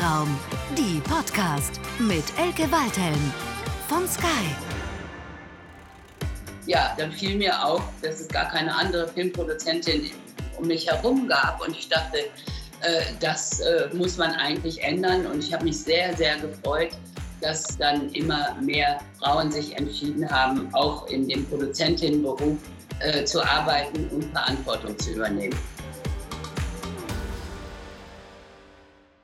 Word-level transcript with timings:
Kopfraum, 0.00 0.38
die 0.78 0.98
Podcast 1.00 1.78
mit 1.98 2.24
Elke 2.38 2.70
Waldhelm 2.72 3.32
von 3.86 4.08
Sky. 4.08 4.24
Ja, 6.66 6.94
dann 6.96 7.12
fiel 7.12 7.36
mir 7.36 7.62
auf, 7.62 7.82
dass 8.00 8.20
es 8.20 8.28
gar 8.28 8.48
keine 8.48 8.74
andere 8.74 9.08
Filmproduzentin 9.08 10.10
um 10.56 10.68
mich 10.68 10.86
herum 10.90 11.28
gab 11.28 11.60
und 11.60 11.76
ich 11.76 11.90
dachte, 11.90 12.18
äh, 12.80 13.02
das 13.20 13.60
äh, 13.60 13.90
muss 13.92 14.16
man 14.16 14.30
eigentlich 14.36 14.82
ändern 14.82 15.26
und 15.26 15.44
ich 15.44 15.52
habe 15.52 15.64
mich 15.64 15.78
sehr, 15.78 16.16
sehr 16.16 16.38
gefreut, 16.38 16.92
dass 17.42 17.76
dann 17.76 18.08
immer 18.10 18.56
mehr 18.62 19.00
Frauen 19.18 19.52
sich 19.52 19.76
entschieden 19.76 20.30
haben, 20.30 20.72
auch 20.72 21.08
in 21.08 21.28
dem 21.28 21.44
Produzentinnenberuf 21.46 22.56
äh, 23.00 23.24
zu 23.24 23.42
arbeiten 23.42 24.08
und 24.08 24.24
Verantwortung 24.32 24.98
zu 24.98 25.10
übernehmen. 25.10 25.58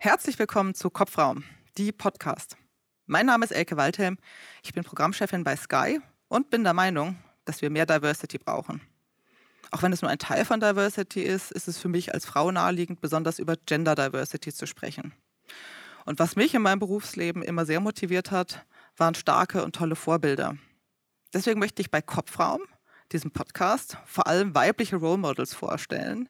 Herzlich 0.06 0.38
willkommen 0.38 0.72
zu 0.72 0.88
Kopfraum, 0.88 1.42
die 1.78 1.90
Podcast. 1.90 2.56
Mein 3.06 3.26
Name 3.26 3.44
ist 3.44 3.50
Elke 3.50 3.76
Waldhelm, 3.76 4.18
ich 4.62 4.72
bin 4.72 4.84
Programmchefin 4.84 5.42
bei 5.42 5.56
Sky 5.56 5.98
und 6.28 6.48
bin 6.48 6.62
der 6.62 6.74
Meinung, 6.74 7.16
dass 7.44 7.60
wir 7.60 7.70
mehr 7.70 7.86
Diversity 7.86 8.38
brauchen. 8.38 8.80
Auch 9.72 9.82
wenn 9.82 9.92
es 9.92 10.02
nur 10.02 10.10
ein 10.12 10.20
Teil 10.20 10.44
von 10.44 10.60
Diversity 10.60 11.22
ist, 11.22 11.50
ist 11.50 11.66
es 11.66 11.78
für 11.78 11.88
mich 11.88 12.14
als 12.14 12.24
Frau 12.24 12.52
naheliegend, 12.52 13.00
besonders 13.00 13.40
über 13.40 13.56
Gender 13.56 13.96
Diversity 13.96 14.52
zu 14.52 14.68
sprechen. 14.68 15.12
Und 16.04 16.20
was 16.20 16.36
mich 16.36 16.54
in 16.54 16.62
meinem 16.62 16.78
Berufsleben 16.78 17.42
immer 17.42 17.66
sehr 17.66 17.80
motiviert 17.80 18.30
hat, 18.30 18.64
waren 18.96 19.16
starke 19.16 19.64
und 19.64 19.74
tolle 19.74 19.96
Vorbilder. 19.96 20.56
Deswegen 21.34 21.58
möchte 21.58 21.82
ich 21.82 21.90
bei 21.90 22.00
Kopfraum, 22.00 22.60
diesem 23.10 23.32
Podcast, 23.32 23.98
vor 24.06 24.28
allem 24.28 24.54
weibliche 24.54 24.98
Role 24.98 25.18
Models 25.18 25.52
vorstellen, 25.52 26.28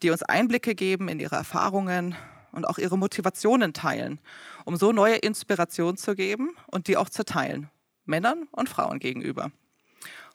die 0.00 0.08
uns 0.08 0.22
Einblicke 0.22 0.74
geben 0.74 1.08
in 1.08 1.20
ihre 1.20 1.36
Erfahrungen, 1.36 2.16
und 2.52 2.66
auch 2.66 2.78
ihre 2.78 2.96
Motivationen 2.96 3.72
teilen, 3.72 4.20
um 4.64 4.76
so 4.76 4.92
neue 4.92 5.16
Inspiration 5.16 5.96
zu 5.96 6.14
geben 6.14 6.56
und 6.66 6.86
die 6.86 6.96
auch 6.96 7.08
zu 7.08 7.24
teilen, 7.24 7.70
Männern 8.04 8.46
und 8.52 8.68
Frauen 8.68 8.98
gegenüber. 8.98 9.50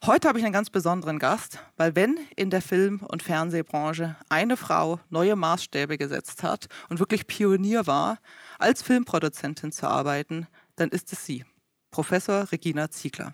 Heute 0.06 0.28
habe 0.28 0.38
ich 0.38 0.46
einen 0.46 0.54
ganz 0.54 0.70
besonderen 0.70 1.18
Gast, 1.18 1.60
weil 1.76 1.96
wenn 1.96 2.20
in 2.36 2.50
der 2.50 2.62
Film- 2.62 3.02
und 3.02 3.24
Fernsehbranche 3.24 4.16
eine 4.30 4.56
Frau 4.56 5.00
neue 5.10 5.36
Maßstäbe 5.36 5.98
gesetzt 5.98 6.44
hat 6.44 6.68
und 6.90 7.00
wirklich 7.00 7.26
Pionier 7.26 7.88
war, 7.88 8.20
als 8.60 8.84
Filmproduzentin 8.84 9.72
zu 9.72 9.88
arbeiten, 9.88 10.48
dann 10.76 10.90
ist 10.90 11.12
es 11.14 11.26
sie, 11.26 11.46
Professor 11.90 12.52
Regina 12.52 12.92
Ziegler. 12.92 13.34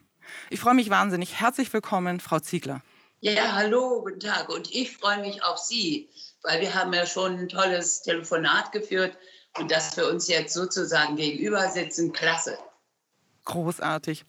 Ich 0.49 0.61
freue 0.61 0.73
mich 0.73 0.89
wahnsinnig. 0.89 1.39
Herzlich 1.39 1.71
willkommen, 1.73 2.21
Frau 2.21 2.39
Ziegler. 2.39 2.81
Ja, 3.19 3.53
hallo, 3.53 4.01
guten 4.01 4.21
Tag. 4.21 4.49
Und 4.49 4.73
ich 4.73 4.97
freue 4.97 5.19
mich 5.19 5.43
auf 5.43 5.57
Sie 5.57 6.09
weil 6.43 6.61
wir 6.61 6.73
haben 6.75 6.93
ja 6.93 7.05
schon 7.05 7.39
ein 7.39 7.49
tolles 7.49 8.01
Telefonat 8.01 8.71
geführt 8.71 9.17
und 9.57 9.71
dass 9.71 9.95
wir 9.97 10.07
uns 10.07 10.27
jetzt 10.27 10.53
sozusagen 10.53 11.15
gegenüber 11.15 11.67
sitzen, 11.69 12.11
klasse. 12.11 12.57
Großartig. 13.45 14.23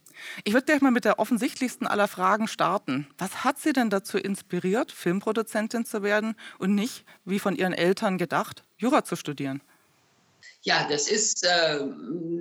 Ich 0.44 0.52
würde 0.52 0.66
gleich 0.66 0.80
mal 0.80 0.90
mit 0.90 1.04
der 1.04 1.18
offensichtlichsten 1.18 1.86
aller 1.86 2.08
Fragen 2.08 2.48
starten. 2.48 3.08
Was 3.18 3.44
hat 3.44 3.58
Sie 3.58 3.72
denn 3.72 3.90
dazu 3.90 4.18
inspiriert, 4.18 4.92
Filmproduzentin 4.92 5.84
zu 5.84 6.02
werden 6.02 6.36
und 6.58 6.74
nicht, 6.74 7.04
wie 7.24 7.38
von 7.38 7.56
Ihren 7.56 7.72
Eltern 7.72 8.18
gedacht, 8.18 8.62
Jura 8.76 9.04
zu 9.04 9.16
studieren? 9.16 9.60
Ja, 10.62 10.86
das 10.88 11.08
ist 11.08 11.44
äh, 11.44 11.84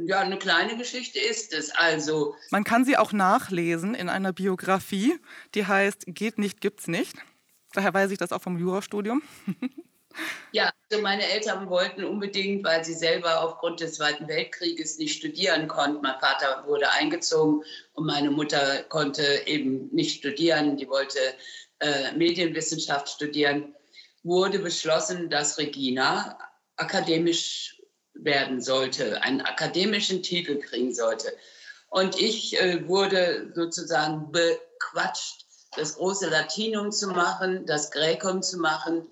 ja 0.06 0.20
eine 0.20 0.38
kleine 0.38 0.78
Geschichte 0.78 1.20
ist 1.20 1.54
es. 1.54 1.72
Also 1.72 2.36
man 2.52 2.64
kann 2.64 2.86
sie 2.86 2.98
auch 2.98 3.12
nachlesen 3.12 3.96
in 3.96 4.08
einer 4.08 4.32
Biografie, 4.32 5.20
die 5.56 5.68
heißt 5.68 6.06
"Geht 6.08 6.38
nicht, 6.38 6.62
gibt's 6.62 6.88
nicht". 6.88 7.16
Daher 7.74 7.94
weiß 7.94 8.12
ich 8.12 8.18
das 8.18 8.32
auch 8.32 8.42
vom 8.42 8.58
Jurastudium. 8.58 9.22
Ja, 10.52 10.72
also 10.92 11.02
meine 11.02 11.28
Eltern 11.28 11.70
wollten 11.70 12.04
unbedingt, 12.04 12.64
weil 12.64 12.86
sie 12.86 12.94
selber 12.94 13.42
aufgrund 13.42 13.80
des 13.80 13.96
Zweiten 13.96 14.28
Weltkrieges 14.28 15.00
nicht 15.00 15.18
studieren 15.18 15.68
konnten. 15.68 16.02
Mein 16.02 16.20
Vater 16.20 16.66
wurde 16.68 16.92
eingezogen 16.92 17.64
und 17.94 18.06
meine 18.06 18.30
Mutter 18.30 18.84
konnte 18.90 19.24
eben 19.48 19.90
nicht 19.92 20.20
studieren. 20.20 20.78
Die 20.78 20.88
wollte 20.88 21.18
äh, 21.80 22.12
Medienwissenschaft 22.16 23.10
studieren. 23.10 23.74
Wurde 24.22 24.60
beschlossen, 24.60 25.30
dass 25.30 25.58
Regina 25.58 26.38
akademisch 26.76 27.82
werden 28.14 28.62
sollte, 28.62 29.22
einen 29.24 29.42
akademischen 29.42 30.22
Titel 30.22 30.60
kriegen 30.60 30.94
sollte. 30.94 31.36
Und 31.90 32.20
ich 32.20 32.60
äh, 32.62 32.88
wurde 32.88 33.52
sozusagen 33.56 34.32
bequatscht 34.32 35.43
das 35.76 35.96
große 35.96 36.30
Latinum 36.30 36.92
zu 36.92 37.08
machen, 37.08 37.66
das 37.66 37.92
Gräkum 37.92 38.42
zu 38.42 38.58
machen. 38.58 39.08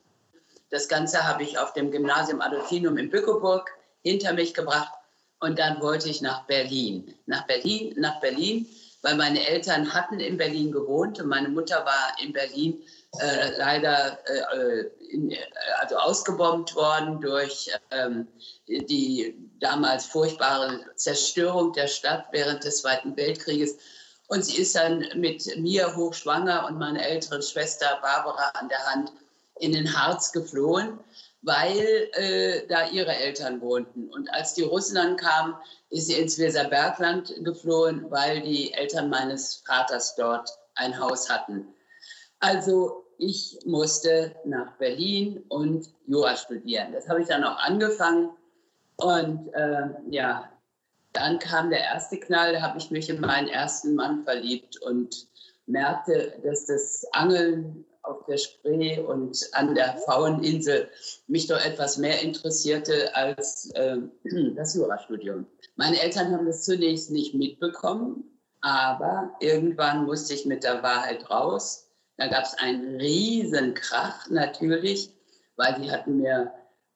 Das 0.69 0.87
Ganze 0.87 1.27
habe 1.27 1.43
ich 1.43 1.57
auf 1.57 1.73
dem 1.73 1.91
Gymnasium 1.91 2.41
Adolfinum 2.41 2.97
in 2.97 3.09
Bückeburg 3.09 3.69
hinter 4.03 4.33
mich 4.33 4.53
gebracht. 4.53 4.93
Und 5.39 5.57
dann 5.59 5.81
wollte 5.81 6.09
ich 6.09 6.21
nach 6.21 6.45
Berlin. 6.45 7.15
Nach 7.25 7.47
Berlin, 7.47 7.95
nach 7.97 8.19
Berlin, 8.19 8.67
weil 9.01 9.15
meine 9.15 9.45
Eltern 9.47 9.93
hatten 9.93 10.19
in 10.19 10.37
Berlin 10.37 10.71
gewohnt 10.71 11.19
und 11.19 11.27
meine 11.27 11.49
Mutter 11.49 11.83
war 11.85 12.15
in 12.23 12.31
Berlin 12.31 12.83
äh, 13.19 13.57
leider 13.57 14.19
äh, 14.27 14.85
in, 15.09 15.35
also 15.79 15.97
ausgebombt 15.97 16.75
worden 16.75 17.19
durch 17.19 17.71
ähm, 17.89 18.27
die 18.67 19.35
damals 19.59 20.05
furchtbare 20.05 20.85
Zerstörung 20.95 21.73
der 21.73 21.87
Stadt 21.87 22.25
während 22.31 22.63
des 22.63 22.81
Zweiten 22.81 23.17
Weltkrieges. 23.17 23.77
Und 24.31 24.45
sie 24.45 24.61
ist 24.61 24.75
dann 24.75 25.05
mit 25.15 25.57
mir 25.57 25.93
hochschwanger 25.93 26.65
und 26.65 26.79
meiner 26.79 27.05
älteren 27.05 27.41
Schwester 27.41 27.99
Barbara 28.01 28.51
an 28.53 28.69
der 28.69 28.79
Hand 28.85 29.11
in 29.59 29.73
den 29.73 29.93
Harz 29.93 30.31
geflohen, 30.31 30.99
weil 31.41 32.09
äh, 32.13 32.65
da 32.67 32.87
ihre 32.87 33.13
Eltern 33.13 33.59
wohnten. 33.59 34.09
Und 34.09 34.33
als 34.33 34.53
die 34.53 34.61
Russen 34.61 34.95
dann 34.95 35.17
kamen, 35.17 35.53
ist 35.89 36.07
sie 36.07 36.13
ins 36.13 36.39
Weserbergland 36.39 37.43
geflohen, 37.43 38.09
weil 38.09 38.39
die 38.39 38.73
Eltern 38.73 39.09
meines 39.09 39.63
Vaters 39.67 40.15
dort 40.15 40.49
ein 40.75 40.97
Haus 40.97 41.29
hatten. 41.29 41.67
Also 42.39 43.03
ich 43.17 43.59
musste 43.65 44.33
nach 44.45 44.71
Berlin 44.77 45.43
und 45.49 45.89
Jura 46.07 46.37
studieren. 46.37 46.93
Das 46.93 47.09
habe 47.09 47.21
ich 47.21 47.27
dann 47.27 47.43
auch 47.43 47.57
angefangen. 47.57 48.29
Und 48.95 49.53
äh, 49.53 49.89
ja, 50.09 50.49
dann 51.13 51.39
kam 51.39 51.69
der 51.69 51.79
erste 51.79 52.19
Knall, 52.19 52.53
da 52.53 52.61
habe 52.61 52.77
ich 52.77 52.91
mich 52.91 53.09
in 53.09 53.19
meinen 53.19 53.47
ersten 53.47 53.95
Mann 53.95 54.23
verliebt 54.23 54.81
und 54.81 55.27
merkte, 55.65 56.33
dass 56.43 56.65
das 56.65 57.05
Angeln 57.11 57.85
auf 58.03 58.25
der 58.25 58.37
Spree 58.37 58.99
und 58.99 59.37
an 59.53 59.75
der 59.75 59.97
Fraueninsel 60.05 60.89
mich 61.27 61.47
doch 61.47 61.63
etwas 61.63 61.97
mehr 61.97 62.21
interessierte 62.21 63.15
als 63.15 63.69
äh, 63.75 63.97
das 64.55 64.73
Jurastudium. 64.75 65.45
Meine 65.75 66.01
Eltern 66.01 66.31
haben 66.31 66.45
das 66.45 66.63
zunächst 66.63 67.11
nicht 67.11 67.35
mitbekommen, 67.35 68.23
aber 68.61 69.35
irgendwann 69.39 70.05
musste 70.05 70.33
ich 70.33 70.45
mit 70.45 70.63
der 70.63 70.81
Wahrheit 70.83 71.29
raus. 71.29 71.89
Da 72.17 72.27
gab 72.27 72.43
es 72.43 72.53
einen 72.55 72.99
Riesenkrach 72.99 74.29
natürlich, 74.29 75.13
weil 75.55 75.75
sie 75.81 75.91
hatten 75.91 76.17
mir 76.17 76.51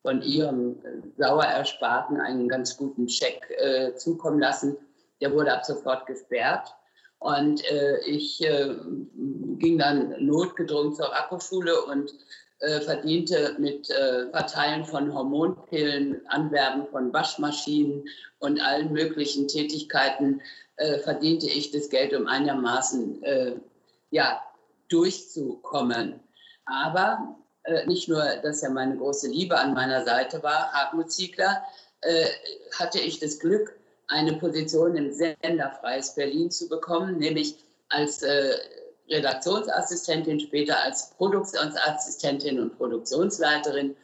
von 0.05 0.21
ihrem 0.21 0.75
äh, 0.83 1.01
sauer 1.17 1.45
Ersparten 1.45 2.21
einen 2.21 2.47
ganz 2.47 2.77
guten 2.77 3.09
Scheck 3.09 3.49
äh, 3.57 3.95
zukommen 3.95 4.39
lassen. 4.39 4.77
Der 5.19 5.33
wurde 5.33 5.51
ab 5.51 5.65
sofort 5.65 6.05
gesperrt. 6.05 6.75
Und 7.17 7.65
äh, 7.71 7.97
ich 8.05 8.39
äh, 8.45 8.75
ging 9.57 9.79
dann 9.79 10.13
notgedrungen 10.23 10.93
zur 10.93 11.11
Akkuschule 11.11 11.81
und 11.85 12.13
äh, 12.59 12.81
verdiente 12.81 13.55
mit 13.57 13.89
äh, 13.89 14.29
Verteilen 14.29 14.85
von 14.85 15.11
Hormonpillen, 15.11 16.21
Anwerben 16.27 16.85
von 16.91 17.11
Waschmaschinen 17.11 18.05
und 18.37 18.61
allen 18.61 18.93
möglichen 18.93 19.47
Tätigkeiten, 19.47 20.41
verdiente 21.03 21.47
ich 21.47 21.71
das 21.71 21.89
Geld, 21.89 22.13
um 22.13 22.27
einigermaßen 22.27 23.23
ja, 24.11 24.41
durchzukommen. 24.89 26.19
Aber 26.65 27.37
äh, 27.65 27.85
nicht 27.85 28.07
nur, 28.07 28.23
dass 28.43 28.63
er 28.63 28.69
meine 28.69 28.97
große 28.97 29.27
Liebe 29.27 29.57
an 29.57 29.73
meiner 29.73 30.03
Seite 30.05 30.41
war, 30.43 30.71
Hartmut 30.71 31.11
Ziegler, 31.11 31.63
äh, 32.01 32.25
hatte 32.77 32.99
ich 32.99 33.19
das 33.19 33.39
Glück, 33.39 33.75
eine 34.07 34.33
Position 34.33 34.95
im 34.95 35.11
Sender 35.11 35.71
Freies 35.81 36.13
Berlin 36.13 36.51
zu 36.51 36.69
bekommen, 36.69 37.17
nämlich 37.17 37.55
als 37.89 38.21
äh, 38.21 38.55
Redaktionsassistentin, 39.09 40.39
später 40.39 40.81
als 40.83 41.11
Produktionsassistentin 41.11 42.59
und 42.59 42.77
Produktionsleiterin. 42.77 43.95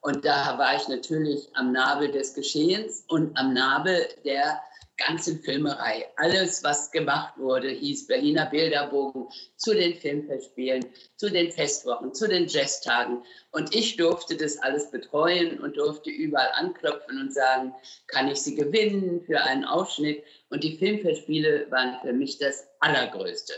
Und 0.00 0.24
da 0.24 0.58
war 0.58 0.76
ich 0.76 0.86
natürlich 0.88 1.48
am 1.54 1.72
Nabel 1.72 2.10
des 2.10 2.34
Geschehens 2.34 3.04
und 3.08 3.36
am 3.38 3.52
Nabel 3.54 4.06
der 4.24 4.60
ganzen 4.96 5.40
Filmerei. 5.40 6.06
Alles, 6.16 6.62
was 6.62 6.90
gemacht 6.90 7.34
wurde, 7.36 7.68
hieß 7.68 8.06
Berliner 8.06 8.46
Bilderbogen 8.46 9.28
zu 9.56 9.74
den 9.74 9.94
Filmfestspielen, 9.94 10.84
zu 11.16 11.30
den 11.30 11.50
Festwochen, 11.50 12.14
zu 12.14 12.28
den 12.28 12.46
Jazztagen. 12.46 13.22
Und 13.50 13.74
ich 13.74 13.96
durfte 13.96 14.36
das 14.36 14.58
alles 14.58 14.90
betreuen 14.90 15.60
und 15.60 15.76
durfte 15.76 16.10
überall 16.10 16.52
anklopfen 16.54 17.20
und 17.20 17.34
sagen, 17.34 17.74
kann 18.06 18.28
ich 18.28 18.38
sie 18.38 18.54
gewinnen 18.54 19.22
für 19.22 19.40
einen 19.40 19.64
Ausschnitt? 19.64 20.22
Und 20.50 20.62
die 20.62 20.76
Filmfestspiele 20.76 21.70
waren 21.70 21.98
für 22.00 22.12
mich 22.12 22.38
das 22.38 22.66
Allergrößte. 22.80 23.54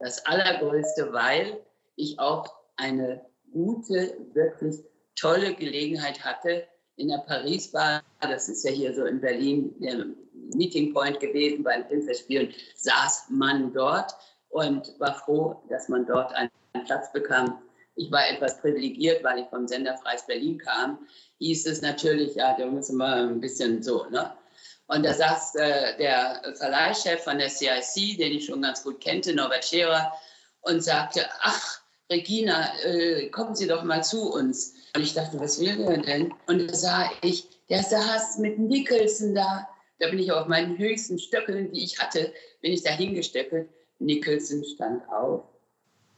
Das 0.00 0.24
Allergrößte, 0.26 1.12
weil 1.12 1.60
ich 1.96 2.18
auch 2.18 2.52
eine 2.76 3.24
gute, 3.52 4.16
wirklich 4.32 4.76
tolle 5.16 5.54
Gelegenheit 5.54 6.24
hatte, 6.24 6.66
in 6.98 7.08
der 7.08 7.18
Paris-Bar, 7.18 8.02
das 8.20 8.48
ist 8.48 8.64
ja 8.64 8.70
hier 8.70 8.94
so 8.94 9.04
in 9.04 9.20
Berlin 9.20 9.74
der 9.78 10.06
Meeting 10.54 10.92
Point 10.92 11.20
gewesen 11.20 11.62
bei 11.62 11.76
den 11.76 11.86
Filmfestspielen, 11.86 12.52
saß 12.76 13.26
man 13.30 13.72
dort 13.72 14.12
und 14.50 14.94
war 14.98 15.14
froh, 15.14 15.62
dass 15.68 15.88
man 15.88 16.06
dort 16.06 16.32
einen 16.34 16.50
Platz 16.86 17.12
bekam. 17.12 17.62
Ich 17.94 18.10
war 18.10 18.28
etwas 18.28 18.60
privilegiert, 18.60 19.24
weil 19.24 19.40
ich 19.40 19.46
vom 19.48 19.66
Sender 19.66 19.96
Freies 19.98 20.26
Berlin 20.26 20.58
kam. 20.58 20.98
Hieß 21.38 21.66
es 21.66 21.82
natürlich, 21.82 22.34
ja, 22.34 22.56
da 22.56 22.66
müssen 22.66 22.96
wir 22.96 23.12
ein 23.12 23.40
bisschen 23.40 23.82
so, 23.82 24.06
ne? 24.10 24.32
Und 24.86 25.04
da 25.04 25.12
saß 25.12 25.54
äh, 25.56 25.98
der 25.98 26.40
Verleihchef 26.56 27.22
von 27.22 27.38
der 27.38 27.50
CIC, 27.50 28.16
den 28.16 28.32
ich 28.32 28.46
schon 28.46 28.62
ganz 28.62 28.82
gut 28.82 29.04
kannte, 29.04 29.34
Norbert 29.34 29.64
Scherer, 29.64 30.12
und 30.62 30.82
sagte, 30.82 31.26
ach, 31.42 31.80
Regina, 32.10 32.72
äh, 32.84 33.28
kommen 33.28 33.54
Sie 33.54 33.66
doch 33.66 33.84
mal 33.84 34.02
zu 34.02 34.32
uns. 34.32 34.74
Und 34.94 35.02
ich 35.02 35.14
dachte, 35.14 35.38
was 35.40 35.60
will 35.60 35.76
der 35.76 35.98
denn? 35.98 36.34
Und 36.46 36.68
da 36.68 36.74
sah 36.74 37.10
ich, 37.22 37.48
der 37.68 37.82
saß 37.82 38.38
mit 38.38 38.58
Nicholson 38.58 39.34
da. 39.34 39.68
Da 40.00 40.08
bin 40.08 40.18
ich 40.18 40.30
auf 40.30 40.46
meinen 40.46 40.78
höchsten 40.78 41.18
Stöckeln, 41.18 41.72
die 41.72 41.84
ich 41.84 41.98
hatte, 41.98 42.32
bin 42.60 42.72
ich 42.72 42.82
da 42.82 42.90
hingestöckelt. 42.90 43.68
Nicholson 43.98 44.64
stand 44.64 45.06
auf. 45.10 45.44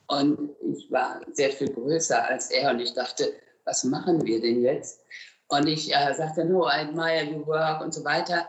Und 0.07 0.51
ich 0.61 0.91
war 0.91 1.21
sehr 1.33 1.51
viel 1.51 1.73
größer 1.73 2.27
als 2.29 2.51
er. 2.51 2.71
Und 2.71 2.81
ich 2.81 2.93
dachte, 2.93 3.33
was 3.65 3.85
machen 3.85 4.25
wir 4.27 4.41
denn 4.41 4.63
jetzt? 4.63 5.01
Und 5.49 5.67
ich 5.67 5.95
äh, 5.95 6.15
sagte, 6.15 6.45
no, 6.45 6.67
I 6.67 6.83
admire 6.83 7.27
your 7.35 7.47
work 7.47 7.81
und 7.81 7.93
so 7.93 8.05
weiter. 8.05 8.49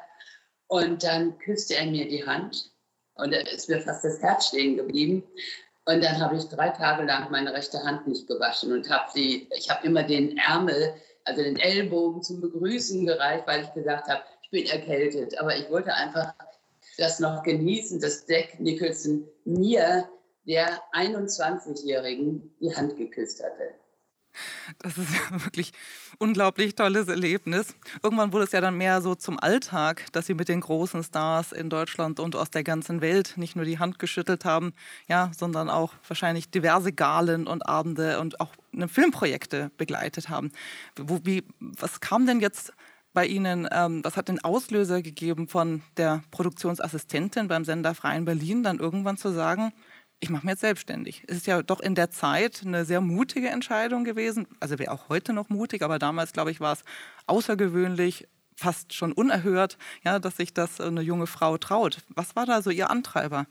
Und 0.67 1.03
dann 1.03 1.37
küsste 1.39 1.75
er 1.75 1.85
mir 1.85 2.07
die 2.07 2.25
Hand. 2.25 2.71
Und 3.15 3.33
da 3.33 3.39
ist 3.39 3.69
mir 3.69 3.81
fast 3.81 4.03
das 4.03 4.21
Herz 4.21 4.47
stehen 4.47 4.77
geblieben. 4.77 5.23
Und 5.85 6.03
dann 6.03 6.19
habe 6.19 6.35
ich 6.35 6.45
drei 6.45 6.69
Tage 6.69 7.03
lang 7.03 7.31
meine 7.31 7.53
rechte 7.53 7.83
Hand 7.83 8.07
nicht 8.07 8.27
gewaschen 8.27 8.71
und 8.71 8.89
habe 8.89 9.09
sie, 9.11 9.49
ich 9.55 9.69
habe 9.69 9.85
immer 9.87 10.03
den 10.03 10.37
Ärmel, 10.37 10.93
also 11.25 11.41
den 11.41 11.57
Ellbogen 11.57 12.21
zum 12.21 12.39
Begrüßen 12.39 13.05
gereicht, 13.05 13.47
weil 13.47 13.63
ich 13.63 13.73
gesagt 13.73 14.07
habe, 14.07 14.21
ich 14.43 14.51
bin 14.51 14.65
erkältet. 14.67 15.39
Aber 15.39 15.55
ich 15.55 15.69
wollte 15.69 15.93
einfach 15.93 16.33
das 16.97 17.19
noch 17.19 17.43
genießen, 17.43 17.99
dass 17.99 18.25
Jack 18.27 18.59
Nicholson 18.59 19.27
mir, 19.45 20.07
der 20.47 20.81
21-Jährigen, 20.93 22.55
die 22.59 22.75
Hand 22.75 22.97
geküsst 22.97 23.43
hatte. 23.43 23.75
Das 24.79 24.97
ist 24.97 25.09
ja 25.31 25.43
wirklich 25.43 25.71
unglaublich 26.17 26.75
tolles 26.75 27.07
Erlebnis. 27.07 27.75
Irgendwann 28.03 28.33
wurde 28.33 28.45
es 28.45 28.51
ja 28.51 28.61
dann 28.61 28.77
mehr 28.77 29.01
so 29.01 29.15
zum 29.15 29.39
Alltag, 29.39 30.05
dass 30.11 30.25
sie 30.25 30.33
mit 30.33 30.49
den 30.49 30.61
großen 30.61 31.03
Stars 31.03 31.51
in 31.51 31.69
Deutschland 31.69 32.19
und 32.19 32.35
aus 32.35 32.49
der 32.49 32.63
ganzen 32.63 33.01
Welt 33.01 33.33
nicht 33.37 33.55
nur 33.55 33.65
die 33.65 33.79
Hand 33.79 33.99
geschüttelt 33.99 34.45
haben, 34.45 34.73
ja, 35.07 35.31
sondern 35.37 35.69
auch 35.69 35.93
wahrscheinlich 36.07 36.49
diverse 36.49 36.93
Galen 36.93 37.47
und 37.47 37.67
Abende 37.67 38.19
und 38.19 38.39
auch 38.39 38.55
ne, 38.71 38.87
Filmprojekte 38.87 39.71
begleitet 39.77 40.29
haben. 40.29 40.51
Wo, 40.97 41.19
wie, 41.23 41.43
was 41.59 41.99
kam 41.99 42.25
denn 42.25 42.39
jetzt 42.39 42.73
bei 43.13 43.25
Ihnen, 43.25 43.67
ähm, 43.71 44.03
was 44.03 44.15
hat 44.15 44.29
den 44.29 44.43
Auslöser 44.43 45.01
gegeben 45.01 45.47
von 45.47 45.81
der 45.97 46.23
Produktionsassistentin 46.31 47.47
beim 47.47 47.65
Sender 47.65 47.93
Freien 47.93 48.25
Berlin, 48.25 48.63
dann 48.63 48.79
irgendwann 48.79 49.17
zu 49.17 49.33
sagen, 49.33 49.73
ich 50.21 50.29
mache 50.29 50.45
mich 50.45 50.51
jetzt 50.51 50.61
selbstständig. 50.61 51.23
Es 51.27 51.37
ist 51.37 51.47
ja 51.47 51.63
doch 51.63 51.79
in 51.79 51.95
der 51.95 52.11
Zeit 52.11 52.61
eine 52.63 52.85
sehr 52.85 53.01
mutige 53.01 53.49
Entscheidung 53.49 54.03
gewesen. 54.03 54.47
Also 54.59 54.77
wäre 54.77 54.91
auch 54.91 55.09
heute 55.09 55.33
noch 55.33 55.49
mutig, 55.49 55.81
aber 55.81 55.99
damals, 55.99 56.31
glaube 56.31 56.51
ich, 56.51 56.61
war 56.61 56.73
es 56.73 56.83
außergewöhnlich, 57.25 58.27
fast 58.55 58.93
schon 58.93 59.11
unerhört, 59.11 59.77
ja, 60.03 60.19
dass 60.19 60.37
sich 60.37 60.53
das 60.53 60.79
eine 60.79 61.01
junge 61.01 61.25
Frau 61.25 61.57
traut. 61.57 61.97
Was 62.09 62.35
war 62.35 62.45
da 62.45 62.61
so 62.61 62.69
Ihr 62.69 62.91
Antreiber? 62.91 63.47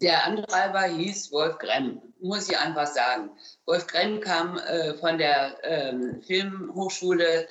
Der 0.00 0.24
Antreiber 0.24 0.82
hieß 0.82 1.30
Wolf 1.32 1.58
Gremm, 1.58 2.00
muss 2.20 2.48
ich 2.48 2.58
einfach 2.58 2.86
sagen. 2.86 3.30
Wolf 3.66 3.86
Gremm 3.86 4.20
kam 4.20 4.58
äh, 4.58 4.94
von 4.94 5.18
der 5.18 5.58
ähm, 5.62 6.22
Filmhochschule 6.26 7.42
äh, 7.44 7.46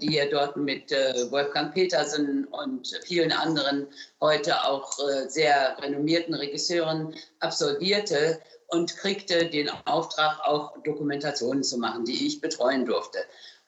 die 0.00 0.18
er 0.18 0.26
dort 0.26 0.56
mit 0.56 0.90
äh, 0.92 1.30
Wolfgang 1.30 1.74
Petersen 1.74 2.46
und 2.46 2.98
vielen 3.04 3.32
anderen 3.32 3.86
heute 4.20 4.64
auch 4.64 4.98
äh, 4.98 5.28
sehr 5.28 5.76
renommierten 5.80 6.34
Regisseuren 6.34 7.14
absolvierte 7.40 8.40
und 8.68 8.96
kriegte 8.96 9.46
den 9.46 9.70
Auftrag, 9.84 10.40
auch 10.44 10.76
Dokumentationen 10.82 11.62
zu 11.62 11.78
machen, 11.78 12.04
die 12.04 12.26
ich 12.26 12.40
betreuen 12.40 12.86
durfte. 12.86 13.18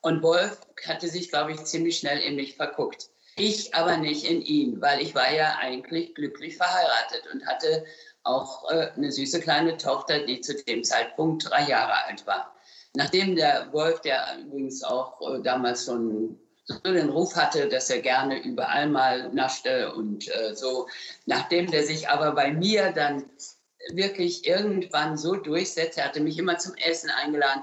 Und 0.00 0.22
Wolf 0.22 0.60
hatte 0.86 1.08
sich, 1.08 1.28
glaube 1.28 1.52
ich, 1.52 1.64
ziemlich 1.64 1.98
schnell 1.98 2.18
in 2.18 2.36
mich 2.36 2.56
verguckt. 2.56 3.10
Ich 3.36 3.74
aber 3.74 3.96
nicht 3.96 4.24
in 4.24 4.42
ihn, 4.42 4.80
weil 4.80 5.00
ich 5.00 5.14
war 5.14 5.32
ja 5.32 5.56
eigentlich 5.60 6.14
glücklich 6.14 6.56
verheiratet 6.56 7.22
und 7.32 7.46
hatte 7.46 7.84
auch 8.24 8.64
eine 8.64 9.12
süße 9.12 9.40
kleine 9.40 9.76
Tochter, 9.76 10.20
die 10.20 10.40
zu 10.40 10.54
dem 10.64 10.82
Zeitpunkt 10.82 11.48
drei 11.48 11.68
Jahre 11.68 12.04
alt 12.06 12.26
war. 12.26 12.54
Nachdem 12.94 13.36
der 13.36 13.72
Wolf, 13.72 14.00
der 14.00 14.38
übrigens 14.40 14.82
auch 14.82 15.20
äh, 15.20 15.42
damals 15.42 15.84
schon 15.84 16.38
so 16.64 16.78
den 16.82 17.08
Ruf 17.08 17.34
hatte, 17.34 17.68
dass 17.68 17.88
er 17.90 18.00
gerne 18.00 18.42
überall 18.42 18.88
mal 18.88 19.32
naschte 19.32 19.92
und 19.94 20.28
äh, 20.28 20.54
so, 20.54 20.86
nachdem 21.26 21.70
der 21.70 21.84
sich 21.84 22.08
aber 22.08 22.32
bei 22.32 22.52
mir 22.52 22.92
dann 22.92 23.24
wirklich 23.92 24.46
irgendwann 24.46 25.16
so 25.16 25.34
durchsetzte, 25.34 26.00
er 26.00 26.08
hatte 26.08 26.20
mich 26.20 26.38
immer 26.38 26.58
zum 26.58 26.74
Essen 26.74 27.10
eingeladen. 27.10 27.62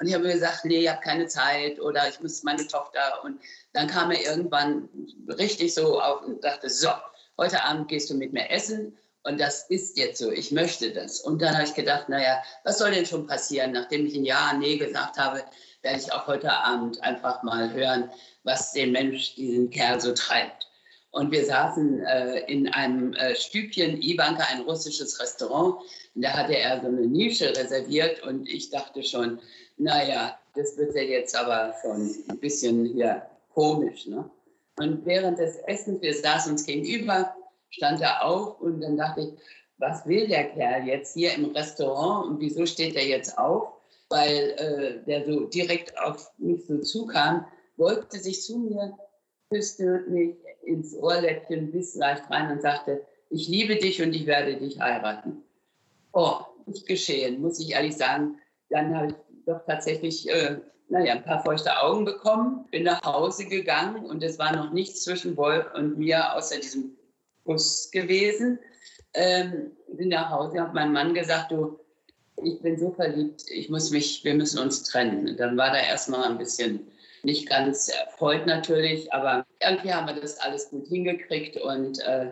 Und 0.00 0.06
ich 0.06 0.14
habe 0.14 0.30
gesagt, 0.30 0.64
nee, 0.64 0.82
ich 0.82 0.88
habe 0.88 1.00
keine 1.00 1.26
Zeit 1.26 1.80
oder 1.80 2.08
ich 2.08 2.20
muss 2.20 2.44
meine 2.44 2.64
Tochter 2.68 3.24
und 3.24 3.40
dann 3.72 3.88
kam 3.88 4.12
er 4.12 4.22
irgendwann 4.22 4.88
richtig 5.28 5.74
so 5.74 6.00
auf 6.00 6.22
und 6.22 6.44
dachte, 6.44 6.70
so, 6.70 6.90
heute 7.36 7.64
Abend 7.64 7.88
gehst 7.88 8.08
du 8.10 8.14
mit 8.14 8.32
mir 8.32 8.48
essen 8.50 8.96
und 9.28 9.38
das 9.38 9.68
ist 9.68 9.98
jetzt 9.98 10.18
so, 10.18 10.32
ich 10.32 10.52
möchte 10.52 10.90
das. 10.90 11.20
Und 11.20 11.42
dann 11.42 11.54
habe 11.54 11.64
ich 11.64 11.74
gedacht, 11.74 12.08
naja, 12.08 12.42
was 12.64 12.78
soll 12.78 12.92
denn 12.92 13.04
schon 13.04 13.26
passieren? 13.26 13.72
Nachdem 13.72 14.06
ich 14.06 14.14
ein 14.14 14.24
Ja, 14.24 14.54
Nee 14.58 14.78
gesagt 14.78 15.18
habe, 15.18 15.44
werde 15.82 15.98
ich 15.98 16.10
auch 16.12 16.26
heute 16.26 16.50
Abend 16.50 17.02
einfach 17.02 17.42
mal 17.42 17.70
hören, 17.72 18.10
was 18.44 18.72
den 18.72 18.92
Mensch, 18.92 19.34
diesen 19.34 19.68
Kerl 19.68 20.00
so 20.00 20.14
treibt. 20.14 20.66
Und 21.10 21.30
wir 21.30 21.44
saßen 21.44 22.04
äh, 22.04 22.40
in 22.52 22.68
einem 22.68 23.12
äh, 23.14 23.34
Stübchen, 23.34 24.00
Ivanka, 24.00 24.44
ein 24.50 24.62
russisches 24.62 25.20
Restaurant. 25.20 25.76
Und 26.14 26.22
da 26.22 26.30
hatte 26.30 26.56
er 26.56 26.80
so 26.80 26.86
eine 26.86 27.06
Nische 27.06 27.54
reserviert 27.54 28.22
und 28.22 28.48
ich 28.48 28.70
dachte 28.70 29.02
schon, 29.02 29.40
naja, 29.76 30.38
das 30.54 30.76
wird 30.78 30.94
ja 30.94 31.02
jetzt 31.02 31.36
aber 31.36 31.74
schon 31.82 32.14
ein 32.28 32.38
bisschen 32.38 32.86
hier 32.86 33.22
komisch. 33.52 34.06
Ne? 34.06 34.28
Und 34.76 35.04
während 35.04 35.38
des 35.38 35.56
Essens, 35.66 36.00
wir 36.00 36.14
saßen 36.14 36.52
uns 36.52 36.64
gegenüber, 36.64 37.34
stand 37.70 38.00
er 38.00 38.24
auf 38.24 38.60
und 38.60 38.80
dann 38.80 38.96
dachte 38.96 39.20
ich, 39.20 39.28
was 39.78 40.06
will 40.06 40.26
der 40.26 40.50
Kerl 40.50 40.86
jetzt 40.86 41.14
hier 41.14 41.34
im 41.34 41.46
Restaurant 41.52 42.26
und 42.26 42.40
wieso 42.40 42.66
steht 42.66 42.96
er 42.96 43.06
jetzt 43.06 43.38
auf? 43.38 43.68
Weil 44.08 44.54
äh, 44.58 45.04
der 45.06 45.24
so 45.24 45.44
direkt 45.46 45.96
auf 45.98 46.32
mich 46.38 46.66
so 46.66 46.78
zukam, 46.78 47.46
beugte 47.76 48.18
sich 48.18 48.42
zu 48.42 48.58
mir, 48.58 48.98
küsste 49.50 50.04
mich 50.08 50.36
ins 50.62 50.96
Ohrläppchen 50.96 51.70
bis 51.70 51.94
leicht 51.94 52.28
rein 52.30 52.50
und 52.50 52.62
sagte, 52.62 53.04
ich 53.30 53.48
liebe 53.48 53.76
dich 53.76 54.02
und 54.02 54.14
ich 54.14 54.26
werde 54.26 54.56
dich 54.56 54.80
heiraten. 54.80 55.42
Oh, 56.12 56.40
nicht 56.66 56.86
geschehen, 56.86 57.40
muss 57.40 57.60
ich 57.60 57.72
ehrlich 57.72 57.96
sagen. 57.96 58.38
Dann 58.70 58.96
habe 58.96 59.08
ich 59.08 59.14
doch 59.46 59.64
tatsächlich 59.66 60.28
äh, 60.28 60.56
naja, 60.88 61.14
ein 61.14 61.24
paar 61.24 61.42
feuchte 61.42 61.82
Augen 61.82 62.04
bekommen, 62.04 62.64
bin 62.70 62.84
nach 62.84 63.02
Hause 63.02 63.44
gegangen 63.46 64.06
und 64.06 64.22
es 64.22 64.38
war 64.38 64.54
noch 64.56 64.72
nichts 64.72 65.04
zwischen 65.04 65.36
Wolf 65.36 65.66
und 65.74 65.98
mir 65.98 66.34
außer 66.34 66.56
diesem 66.56 66.96
Bus 67.48 67.90
gewesen. 67.90 68.60
Ähm, 69.14 69.72
bin 69.88 70.10
nach 70.10 70.30
Hause, 70.30 70.60
habe 70.60 70.74
meinem 70.74 70.92
Mann 70.92 71.14
gesagt, 71.14 71.50
du, 71.50 71.80
ich 72.44 72.60
bin 72.60 72.78
so 72.78 72.92
verliebt, 72.92 73.42
ich 73.50 73.68
muss 73.68 73.90
mich, 73.90 74.22
wir 74.22 74.34
müssen 74.34 74.60
uns 74.60 74.84
trennen. 74.84 75.36
Dann 75.36 75.56
war 75.56 75.70
da 75.70 75.78
erstmal 75.78 76.24
ein 76.24 76.38
bisschen 76.38 76.86
nicht 77.24 77.48
ganz 77.48 77.88
erfreut 77.88 78.46
natürlich, 78.46 79.12
aber 79.12 79.44
irgendwie 79.60 79.92
haben 79.92 80.06
wir 80.06 80.20
das 80.20 80.38
alles 80.38 80.70
gut 80.70 80.86
hingekriegt 80.86 81.56
und 81.56 81.98
äh, 82.00 82.30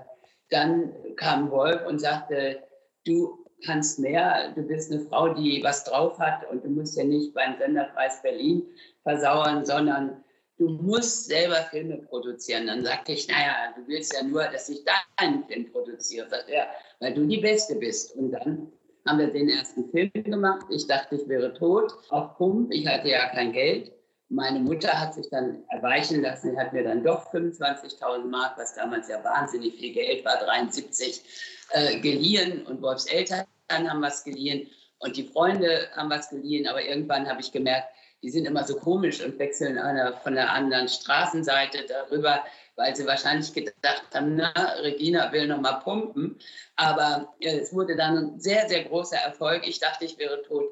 dann 0.51 0.93
kam 1.17 1.51
Wolf 1.51 1.85
und 1.87 1.99
sagte, 1.99 2.63
du 3.05 3.45
kannst 3.65 3.99
mehr, 3.99 4.53
du 4.55 4.63
bist 4.63 4.93
eine 4.93 5.01
Frau, 5.01 5.35
die 5.35 5.61
was 5.65 5.83
drauf 5.85 6.19
hat 6.19 6.49
und 6.51 6.63
du 6.63 6.69
musst 6.69 6.97
ja 6.97 7.05
nicht 7.05 7.35
beim 7.35 7.57
Senderpreis 7.59 8.23
Berlin 8.23 8.63
versauern, 9.03 9.65
sondern 9.65 10.23
du 10.59 10.69
musst 10.69 11.27
selber 11.27 11.57
Filme 11.71 11.99
produzieren. 11.99 12.67
Dann 12.67 12.85
sagte 12.85 13.13
ich, 13.13 13.29
naja, 13.29 13.75
du 13.77 13.87
willst 13.87 14.15
ja 14.15 14.23
nur, 14.23 14.45
dass 14.45 14.69
ich 14.69 14.83
deinen 14.85 15.45
Film 15.45 15.71
produziere. 15.71 16.29
Sagt 16.29 16.51
weil 17.01 17.15
du 17.15 17.27
die 17.27 17.39
Beste 17.39 17.77
bist. 17.77 18.15
Und 18.17 18.33
dann 18.33 18.73
haben 19.07 19.19
wir 19.19 19.29
den 19.29 19.49
ersten 19.49 19.89
Film 19.91 20.11
gemacht. 20.13 20.67
Ich 20.71 20.87
dachte, 20.87 21.17
ich 21.17 21.29
wäre 21.29 21.55
tot, 21.55 21.93
auf 22.11 22.37
Pump. 22.37 22.73
Ich 22.73 22.87
hatte 22.87 23.09
ja 23.09 23.29
kein 23.29 23.53
Geld. 23.53 23.93
Meine 24.29 24.59
Mutter 24.59 24.89
hat 24.99 25.15
sich 25.15 25.29
dann 25.31 25.63
erweichen 25.69 26.21
lassen, 26.21 26.59
hat 26.59 26.73
mir 26.73 26.83
dann 26.83 27.05
doch 27.05 27.33
25.000 27.33 28.25
Mark, 28.25 28.59
was 28.59 28.75
damals 28.75 29.09
ja 29.09 29.23
wahnsinnig 29.23 29.77
viel 29.77 29.93
Geld 29.93 30.25
war, 30.25 30.37
73, 30.39 31.23
äh, 31.71 32.01
geliehen. 32.01 32.67
Und 32.67 32.83
Wolfs 32.83 33.07
Eltern 33.07 33.47
haben 33.71 34.03
was 34.03 34.25
geliehen 34.25 34.69
und 34.99 35.17
die 35.17 35.29
Freunde 35.29 35.89
haben 35.95 36.11
was 36.11 36.29
geliehen. 36.31 36.67
Aber 36.67 36.83
irgendwann 36.83 37.29
habe 37.29 37.41
ich 37.41 37.53
gemerkt, 37.53 37.89
die 38.27 38.33
sind 38.33 38.45
immer 38.45 38.65
so 38.65 38.75
komisch 38.75 39.25
und 39.25 39.39
wechseln 39.39 39.79
einer 39.79 40.15
von 40.15 40.35
der 40.35 40.53
anderen 40.53 40.89
Straßenseite 40.89 41.87
darüber, 41.87 42.43
weil 42.75 42.97
sie 42.97 43.07
wahrscheinlich 43.07 43.53
gedacht 43.53 44.03
haben, 44.13 44.35
na, 44.35 44.53
Regina 44.81 45.31
will 45.31 45.47
noch 45.47 45.61
mal 45.61 45.75
pumpen. 45.75 46.37
Aber 46.75 47.33
es 47.39 47.73
wurde 47.73 47.95
dann 47.95 48.19
ein 48.19 48.41
sehr, 48.41 48.69
sehr 48.69 48.83
großer 48.83 49.19
Erfolg. 49.19 49.65
Ich 49.65 49.79
dachte, 49.79 50.07
ich 50.07 50.19
wäre 50.19 50.43
tot. 50.43 50.65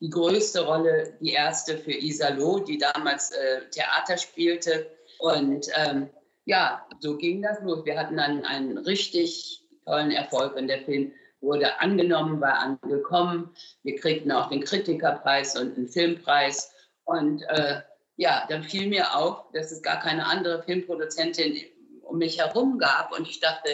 Die 0.00 0.08
größte 0.08 0.64
Rolle, 0.64 1.12
die 1.20 1.34
erste 1.34 1.76
für 1.76 1.92
Isa 1.92 2.30
Loh, 2.30 2.60
die 2.60 2.78
damals 2.78 3.30
äh, 3.32 3.68
Theater 3.70 4.16
spielte. 4.16 4.86
Und 5.18 5.66
ähm, 5.76 6.08
ja, 6.46 6.86
so 7.00 7.18
ging 7.18 7.42
das 7.42 7.60
los. 7.60 7.84
Wir 7.84 7.98
hatten 7.98 8.16
dann 8.16 8.42
einen 8.46 8.78
richtig 8.78 9.60
tollen 9.84 10.12
Erfolg 10.12 10.56
und 10.56 10.66
der 10.66 10.80
Film 10.80 11.12
wurde 11.42 11.78
angenommen, 11.78 12.40
war 12.40 12.58
angekommen. 12.58 13.50
Wir 13.82 13.96
kriegten 13.96 14.32
auch 14.32 14.48
den 14.48 14.64
Kritikerpreis 14.64 15.58
und 15.58 15.76
einen 15.76 15.88
Filmpreis. 15.88 16.71
Und 17.04 17.42
äh, 17.48 17.80
ja, 18.16 18.46
dann 18.48 18.62
fiel 18.62 18.88
mir 18.88 19.16
auf, 19.16 19.50
dass 19.52 19.72
es 19.72 19.82
gar 19.82 20.00
keine 20.00 20.26
andere 20.26 20.62
Filmproduzentin 20.62 21.56
um 22.02 22.18
mich 22.18 22.38
herum 22.38 22.78
gab. 22.78 23.12
Und 23.12 23.28
ich 23.28 23.40
dachte, 23.40 23.68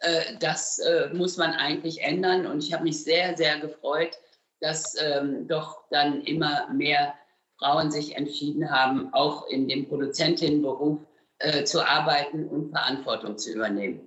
äh, 0.00 0.36
das 0.38 0.78
äh, 0.78 1.10
muss 1.12 1.36
man 1.36 1.52
eigentlich 1.52 2.02
ändern. 2.02 2.46
Und 2.46 2.62
ich 2.62 2.72
habe 2.72 2.84
mich 2.84 3.02
sehr, 3.02 3.36
sehr 3.36 3.58
gefreut, 3.58 4.18
dass 4.60 4.94
ähm, 5.00 5.48
doch 5.48 5.84
dann 5.90 6.22
immer 6.22 6.68
mehr 6.72 7.14
Frauen 7.58 7.90
sich 7.90 8.16
entschieden 8.16 8.70
haben, 8.70 9.12
auch 9.12 9.46
in 9.48 9.68
dem 9.68 9.88
Produzentinnenberuf 9.88 10.98
äh, 11.38 11.64
zu 11.64 11.86
arbeiten 11.86 12.48
und 12.48 12.70
Verantwortung 12.70 13.38
zu 13.38 13.52
übernehmen. 13.52 14.06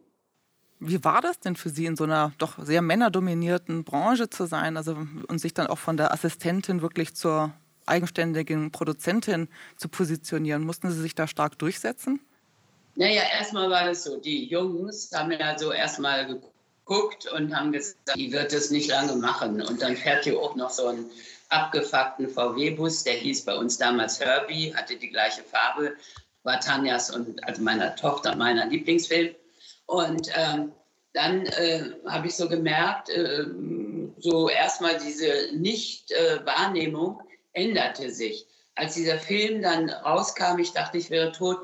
Wie 0.80 1.04
war 1.04 1.22
das 1.22 1.40
denn 1.40 1.56
für 1.56 1.70
Sie, 1.70 1.86
in 1.86 1.96
so 1.96 2.04
einer 2.04 2.34
doch 2.40 2.58
sehr 2.64 2.82
männerdominierten 2.82 3.84
Branche 3.84 4.30
zu 4.30 4.46
sein 4.46 4.76
also, 4.76 4.98
und 5.28 5.40
sich 5.40 5.54
dann 5.54 5.68
auch 5.68 5.78
von 5.78 5.98
der 5.98 6.12
Assistentin 6.12 6.82
wirklich 6.82 7.16
zur 7.16 7.54
eigenständigen 7.86 8.72
Produzentin 8.72 9.48
zu 9.78 9.90
positionieren? 9.90 10.64
Mussten 10.64 10.92
Sie 10.92 11.02
sich 11.02 11.16
da 11.16 11.28
stark 11.28 11.58
durchsetzen? 11.60 12.20
Naja, 12.96 13.24
erstmal 13.38 13.70
war 13.70 13.86
das 13.86 14.04
so. 14.04 14.20
Die 14.20 14.46
Jungs 14.46 15.12
haben 15.14 15.32
ja 15.32 15.58
so 15.58 15.72
erstmal 15.72 16.28
geguckt 16.28 17.26
und 17.32 17.56
haben 17.56 17.72
gesagt, 17.72 18.16
die 18.16 18.32
wird 18.32 18.54
es 18.54 18.70
nicht 18.70 18.90
lange 18.90 19.16
machen. 19.16 19.62
Und 19.62 19.82
dann 19.82 19.98
fährt 19.98 20.26
hier 20.26 20.40
auch 20.40 20.56
noch 20.56 20.70
so 20.70 20.88
ein 20.88 21.06
abgefuckten 21.50 22.30
VW-Bus, 22.30 23.04
der 23.04 23.14
hieß 23.14 23.46
bei 23.46 23.56
uns 23.56 23.78
damals 23.78 24.20
Herbie, 24.20 24.74
hatte 24.76 24.96
die 24.96 25.10
gleiche 25.10 25.44
Farbe, 25.44 25.96
war 26.44 26.60
Tanjas 26.60 27.10
und 27.10 27.44
also 27.44 27.62
meiner 27.62 27.96
Tochter 27.96 28.36
meiner 28.36 28.66
Lieblingsfilm. 28.68 29.36
Und 29.86 30.30
ähm, 30.36 30.72
dann 31.14 31.46
äh, 31.46 31.92
habe 32.08 32.28
ich 32.28 32.36
so 32.36 32.50
gemerkt, 32.50 33.10
äh, 33.10 33.46
so 34.20 34.50
erstmal 34.50 34.98
diese 34.98 35.56
Nicht-Wahrnehmung, 35.56 37.20
äh, 37.20 37.33
änderte 37.54 38.12
sich. 38.12 38.48
Als 38.76 38.96
dieser 38.96 39.20
Film 39.20 39.62
dann 39.62 39.90
rauskam, 39.90 40.60
ich 40.60 40.74
dachte, 40.74 40.98
ich 40.98 41.10
wäre 41.10 41.32
tot, 41.32 41.60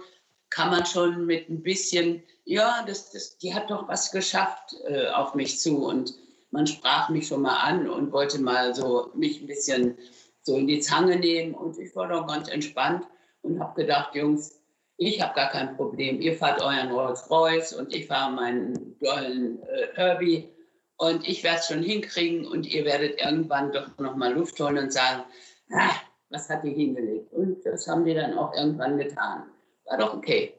kam 0.49 0.71
man 0.71 0.85
schon 0.85 1.25
mit 1.25 1.49
ein 1.49 1.61
bisschen, 1.61 2.23
ja, 2.45 2.83
das, 2.87 3.11
das, 3.11 3.37
die 3.37 3.53
hat 3.53 3.69
doch 3.69 3.87
was 3.87 4.11
geschafft 4.11 4.75
äh, 4.87 5.07
auf 5.07 5.35
mich 5.35 5.59
zu. 5.59 5.85
Und 5.85 6.13
man 6.51 6.67
sprach 6.67 7.09
mich 7.09 7.27
schon 7.27 7.41
mal 7.41 7.57
an 7.57 7.89
und 7.89 8.11
wollte 8.11 8.41
mal 8.41 8.73
so 8.73 9.11
mich 9.15 9.41
ein 9.41 9.47
bisschen 9.47 9.97
so 10.41 10.57
in 10.57 10.67
die 10.67 10.79
Zange 10.79 11.17
nehmen. 11.17 11.53
Und 11.53 11.77
ich 11.77 11.95
war 11.95 12.07
doch 12.07 12.27
ganz 12.27 12.47
entspannt 12.49 13.05
und 13.41 13.59
habe 13.59 13.81
gedacht, 13.81 14.15
Jungs, 14.15 14.59
ich 14.97 15.21
habe 15.21 15.33
gar 15.33 15.49
kein 15.49 15.75
Problem. 15.75 16.19
Ihr 16.21 16.35
fahrt 16.35 16.61
euren 16.61 16.91
Rolls 16.91 17.29
Royce 17.29 17.73
und 17.73 17.93
ich 17.93 18.07
fahre 18.07 18.31
meinen 18.31 18.97
dollen 18.99 19.61
äh, 19.63 19.87
Herbie. 19.95 20.49
Und 20.97 21.25
ich 21.25 21.43
werde 21.43 21.59
es 21.59 21.67
schon 21.67 21.81
hinkriegen 21.81 22.45
und 22.45 22.65
ihr 22.65 22.83
werdet 22.83 23.21
irgendwann 23.21 23.71
doch 23.71 23.97
noch 23.99 24.17
mal 24.17 24.33
Luft 24.33 24.59
holen 24.59 24.77
und 24.77 24.91
sagen, 24.91 25.23
ah, 25.71 25.95
was 26.29 26.49
hat 26.49 26.63
die 26.63 26.73
hingelegt? 26.73 27.33
Und 27.33 27.65
das 27.65 27.87
haben 27.87 28.05
die 28.05 28.13
dann 28.13 28.37
auch 28.37 28.53
irgendwann 28.53 28.97
getan. 28.97 29.43
War 29.85 29.97
doch 29.97 30.13
okay. 30.13 30.53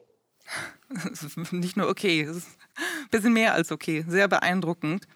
Nicht 1.51 1.77
nur 1.77 1.87
okay, 1.87 2.21
es 2.21 2.37
ist 2.37 2.47
ein 2.77 3.09
bisschen 3.09 3.33
mehr 3.33 3.53
als 3.53 3.71
okay. 3.71 4.03
Sehr 4.07 4.27
beeindruckend. 4.27 5.07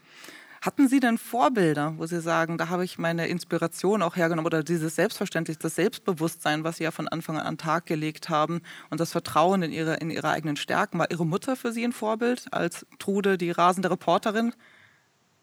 Hatten 0.62 0.88
Sie 0.88 1.00
denn 1.00 1.20
Vorbilder, 1.20 1.94
wo 1.98 2.08
Sie 2.08 2.20
sagen, 2.22 2.58
da 2.58 2.70
habe 2.70 2.84
ich 2.84 2.98
meine 2.98 3.28
Inspiration 3.28 4.02
auch 4.02 4.16
hergenommen 4.16 4.48
oder 4.48 4.64
dieses 4.64 4.96
Selbstverständnis, 4.96 5.60
das 5.60 5.76
Selbstbewusstsein, 5.76 6.64
was 6.64 6.78
Sie 6.78 6.86
ja 6.86 6.90
von 6.92 7.08
Anfang 7.08 7.38
an 7.38 7.46
an 7.46 7.54
den 7.54 7.60
Tag 7.60 7.86
gelegt 7.86 8.30
haben 8.30 8.64
und 8.90 9.00
das 9.00 9.12
Vertrauen 9.12 9.62
in 9.62 9.72
Ihre, 9.72 9.98
in 9.98 10.10
Ihre 10.10 10.30
eigenen 10.30 10.56
Stärken? 10.56 10.98
War 10.98 11.12
Ihre 11.12 11.24
Mutter 11.24 11.56
für 11.56 11.72
Sie 11.72 11.84
ein 11.84 11.92
Vorbild 11.92 12.48
als 12.52 12.88
Trude, 12.98 13.38
die 13.38 13.52
rasende 13.52 13.92
Reporterin? 13.92 14.56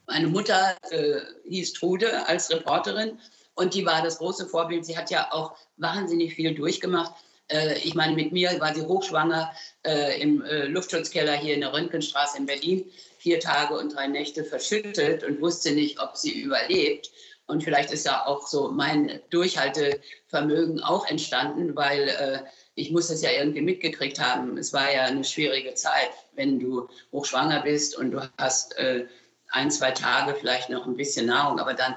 Meine 0.08 0.26
Mutter 0.26 0.76
äh, 0.90 1.20
hieß 1.48 1.74
Trude 1.74 2.26
als 2.26 2.50
Reporterin 2.50 3.20
und 3.54 3.74
die 3.74 3.84
war 3.84 4.02
das 4.02 4.18
große 4.18 4.46
Vorbild. 4.46 4.84
Sie 4.84 4.96
hat 4.96 5.10
ja 5.10 5.30
auch 5.32 5.56
wahnsinnig 5.76 6.34
viel 6.34 6.54
durchgemacht. 6.54 7.12
Äh, 7.48 7.78
ich 7.78 7.94
meine, 7.94 8.14
mit 8.14 8.32
mir 8.32 8.58
war 8.60 8.74
sie 8.74 8.82
hochschwanger 8.82 9.52
äh, 9.86 10.20
im 10.20 10.42
äh, 10.42 10.66
Luftschutzkeller 10.66 11.34
hier 11.34 11.54
in 11.54 11.60
der 11.60 11.72
Röntgenstraße 11.72 12.38
in 12.38 12.46
Berlin. 12.46 12.90
Vier 13.18 13.40
Tage 13.40 13.74
und 13.74 13.94
drei 13.94 14.08
Nächte 14.08 14.44
verschüttet 14.44 15.22
und 15.22 15.40
wusste 15.40 15.72
nicht, 15.72 16.00
ob 16.00 16.16
sie 16.16 16.40
überlebt. 16.40 17.10
Und 17.46 17.62
vielleicht 17.62 17.92
ist 17.92 18.06
ja 18.06 18.24
auch 18.26 18.46
so 18.46 18.70
mein 18.70 19.20
Durchhaltevermögen 19.30 20.82
auch 20.82 21.06
entstanden, 21.06 21.76
weil 21.76 22.08
äh, 22.08 22.38
ich 22.74 22.90
muss 22.90 23.10
es 23.10 23.20
ja 23.20 23.30
irgendwie 23.30 23.60
mitgekriegt 23.60 24.18
haben. 24.18 24.56
Es 24.56 24.72
war 24.72 24.92
ja 24.92 25.02
eine 25.02 25.24
schwierige 25.24 25.74
Zeit, 25.74 26.10
wenn 26.32 26.58
du 26.58 26.88
hochschwanger 27.12 27.62
bist 27.62 27.96
und 27.96 28.12
du 28.12 28.20
hast 28.38 28.76
äh, 28.78 29.06
ein, 29.50 29.70
zwei 29.70 29.90
Tage 29.90 30.34
vielleicht 30.34 30.70
noch 30.70 30.86
ein 30.86 30.96
bisschen 30.96 31.26
Nahrung, 31.26 31.58
aber 31.58 31.74
dann 31.74 31.94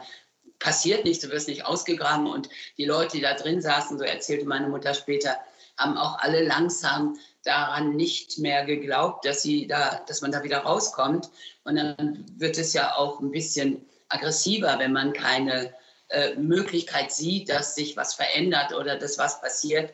passiert 0.66 1.06
nichts, 1.06 1.24
du 1.24 1.30
wirst 1.30 1.48
nicht 1.48 1.64
ausgegraben. 1.64 2.26
Und 2.26 2.50
die 2.80 2.86
Leute, 2.86 3.18
die 3.18 3.22
da 3.22 3.36
drin 3.36 3.62
saßen, 3.62 4.00
so 4.00 4.04
erzählte 4.04 4.48
meine 4.48 4.68
Mutter 4.68 4.96
später, 4.96 5.38
haben 5.78 5.96
auch 5.96 6.18
alle 6.20 6.44
langsam 6.44 7.20
daran 7.44 7.96
nicht 7.96 8.40
mehr 8.40 8.66
geglaubt, 8.66 9.26
dass, 9.26 9.44
sie 9.44 9.68
da, 9.68 10.04
dass 10.08 10.22
man 10.22 10.32
da 10.32 10.42
wieder 10.42 10.60
rauskommt. 10.60 11.30
Und 11.66 11.76
dann 11.76 12.26
wird 12.38 12.58
es 12.58 12.74
ja 12.74 12.96
auch 12.96 13.20
ein 13.20 13.30
bisschen 13.30 13.86
aggressiver, 14.10 14.80
wenn 14.80 14.92
man 14.92 15.14
keine 15.14 15.72
äh, 16.10 16.34
Möglichkeit 16.34 17.12
sieht, 17.12 17.48
dass 17.50 17.76
sich 17.76 17.96
was 17.96 18.16
verändert 18.16 18.74
oder 18.74 18.98
dass 18.98 19.20
was 19.20 19.40
passiert. 19.42 19.94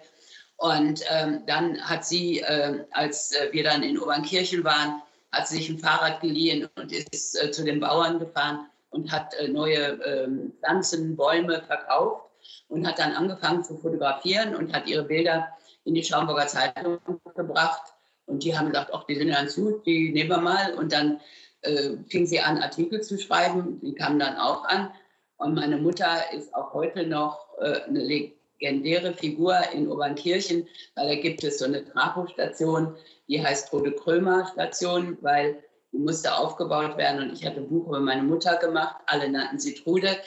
Und 0.55 1.03
ähm, 1.09 1.43
dann 1.47 1.81
hat 1.81 2.05
sie, 2.05 2.39
äh, 2.39 2.85
als 2.91 3.33
wir 3.51 3.63
dann 3.65 3.83
in 3.83 3.99
Obernkirchen 3.99 4.63
waren, 4.63 5.01
hat 5.33 5.49
sie 5.49 5.57
sich 5.57 5.69
ein 5.69 5.79
Fahrrad 5.79 6.21
geliehen 6.21 6.69
und 6.75 6.93
ist 6.93 7.41
äh, 7.43 7.51
zu 7.51 7.65
den 7.65 7.81
Bauern 7.81 8.19
gefahren 8.19 8.70
und 8.91 9.11
hat 9.11 9.33
äh, 9.35 9.47
neue 9.47 9.99
ähm, 10.03 10.53
Pflanzen, 10.59 11.15
Bäume 11.15 11.63
verkauft 11.63 12.29
und 12.67 12.87
hat 12.87 12.99
dann 12.99 13.13
angefangen 13.13 13.63
zu 13.63 13.77
fotografieren 13.77 14.55
und 14.55 14.73
hat 14.73 14.87
ihre 14.87 15.03
Bilder 15.03 15.47
in 15.83 15.95
die 15.95 16.03
Schaumburger 16.03 16.47
Zeitung 16.47 16.99
gebracht. 17.35 17.93
Und 18.25 18.43
die 18.43 18.55
haben 18.55 18.69
gesagt, 18.69 18.91
ach, 18.93 19.05
die 19.05 19.15
sind 19.15 19.29
ganz 19.29 19.55
gut, 19.55 19.85
die 19.85 20.11
nehmen 20.11 20.29
wir 20.29 20.37
mal. 20.37 20.73
Und 20.75 20.93
dann 20.93 21.19
äh, 21.61 21.97
fing 22.09 22.25
sie 22.25 22.39
an, 22.39 22.61
Artikel 22.61 23.01
zu 23.01 23.17
schreiben. 23.17 23.79
Die 23.81 23.95
kamen 23.95 24.19
dann 24.19 24.37
auch 24.37 24.63
an. 24.65 24.91
Und 25.37 25.55
meine 25.55 25.77
Mutter 25.77 26.31
ist 26.33 26.53
auch 26.53 26.73
heute 26.73 27.07
noch 27.07 27.47
äh, 27.59 27.81
eine 27.87 28.03
legendäre 28.03 29.13
Figur 29.13 29.57
in 29.73 29.89
Obernkirchen, 29.89 30.67
weil 30.95 31.07
da 31.07 31.15
gibt 31.15 31.43
es 31.43 31.59
so 31.59 31.65
eine 31.65 31.83
Trafostation, 31.83 32.95
die 33.27 33.43
heißt 33.43 33.69
Tode 33.69 33.91
Krömer 33.91 34.47
Station, 34.53 35.17
weil 35.21 35.63
musste 35.91 36.35
aufgebaut 36.35 36.97
werden 36.97 37.21
und 37.21 37.33
ich 37.33 37.45
hatte 37.45 37.59
ein 37.59 37.69
Buch 37.69 37.87
über 37.87 37.99
meine 37.99 38.23
Mutter 38.23 38.57
gemacht. 38.57 38.95
Alle 39.07 39.29
nannten 39.29 39.59
sie 39.59 39.73
Trude 39.75 40.17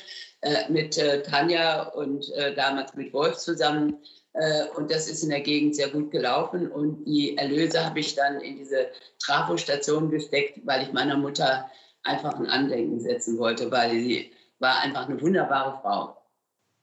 äh, 0.43 0.71
mit 0.71 0.99
äh, 0.99 1.23
Tanja 1.23 1.85
und 1.91 2.31
äh, 2.35 2.55
damals 2.55 2.95
mit 2.95 3.13
Wolf 3.13 3.37
zusammen. 3.37 3.99
Äh, 4.35 4.65
und 4.77 4.91
das 4.91 5.09
ist 5.09 5.23
in 5.23 5.31
der 5.31 5.41
Gegend 5.41 5.77
sehr 5.77 5.89
gut 5.89 6.11
gelaufen. 6.11 6.71
Und 6.71 7.05
die 7.05 7.37
Erlöse 7.37 7.85
habe 7.85 8.01
ich 8.01 8.15
dann 8.15 8.41
in 8.41 8.57
diese 8.57 8.89
Trafostation 9.19 10.11
gesteckt, 10.11 10.61
weil 10.65 10.83
ich 10.83 10.93
meiner 10.93 11.17
Mutter 11.17 11.71
einfach 12.03 12.35
ein 12.35 12.47
Andenken 12.47 13.01
setzen 13.01 13.39
wollte, 13.39 13.71
weil 13.71 13.93
sie 13.93 14.33
war 14.59 14.81
einfach 14.81 15.09
eine 15.09 15.21
wunderbare 15.21 15.79
Frau. 15.81 16.17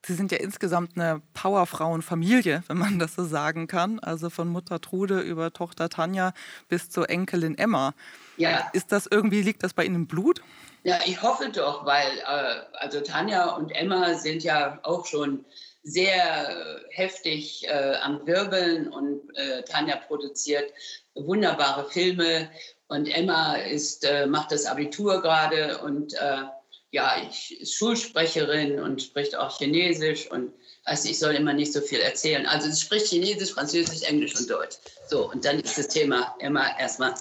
Sie 0.06 0.14
sind 0.14 0.32
ja 0.32 0.40
insgesamt 0.40 0.96
eine 0.96 1.22
Powerfrauenfamilie, 1.34 2.64
wenn 2.68 2.78
man 2.78 3.00
das 3.00 3.16
so 3.16 3.24
sagen 3.24 3.68
kann. 3.68 4.00
Also 4.00 4.30
von 4.30 4.48
Mutter 4.48 4.82
Trude 4.82 5.20
über 5.20 5.54
Tochter 5.54 5.90
Tanja 5.90 6.34
bis 6.68 6.90
zur 6.90 7.10
Enkelin 7.10 7.58
Emma. 7.58 7.94
Ja. 8.38 8.70
Ist 8.74 8.92
das 8.92 9.08
irgendwie, 9.08 9.42
liegt 9.42 9.64
das 9.64 9.74
bei 9.74 9.86
Ihnen 9.86 9.96
im 9.96 10.08
Blut? 10.08 10.42
Ja, 10.84 11.00
ich 11.06 11.22
hoffe 11.22 11.50
doch, 11.50 11.86
weil 11.86 12.18
äh, 12.18 12.76
also 12.80 13.02
Tanja 13.02 13.52
und 13.56 13.70
Emma 13.72 14.16
sind 14.16 14.44
ja 14.44 14.80
auch 14.82 15.06
schon 15.06 15.46
sehr 15.84 16.50
äh, 16.50 16.82
heftig 16.90 17.68
äh, 17.68 17.96
am 18.02 18.26
Wirbeln 18.26 18.88
und 18.88 19.22
äh, 19.36 19.64
Tanja 19.64 19.98
produziert 19.98 20.72
wunderbare 21.16 21.90
Filme 21.90 22.50
und 22.88 23.08
Emma 23.08 23.56
ist, 23.56 24.06
äh, 24.06 24.26
macht 24.26 24.52
das 24.52 24.66
Abitur 24.66 25.22
gerade 25.22 25.80
und 25.80 26.14
äh, 26.14 26.44
ja, 26.92 27.16
ich 27.30 27.60
ist 27.60 27.76
Schulsprecherin 27.76 28.80
und 28.80 29.02
spricht 29.02 29.36
auch 29.36 29.58
Chinesisch 29.58 30.30
und 30.30 30.52
also 30.84 31.10
ich 31.10 31.20
soll 31.20 31.34
immer 31.34 31.54
nicht 31.54 31.72
so 31.74 31.82
viel 31.82 32.00
erzählen. 32.00 32.46
Also 32.46 32.70
sie 32.70 32.82
spricht 32.82 33.08
Chinesisch, 33.08 33.54
Französisch, 33.54 34.04
Englisch 34.04 34.36
und 34.36 34.50
Deutsch. 34.50 34.78
So, 35.08 35.32
und 35.32 35.46
dann 35.46 35.60
ist 35.60 35.78
das 35.78 35.88
Thema 35.88 36.36
immer 36.40 36.78
erstmal, 36.80 37.14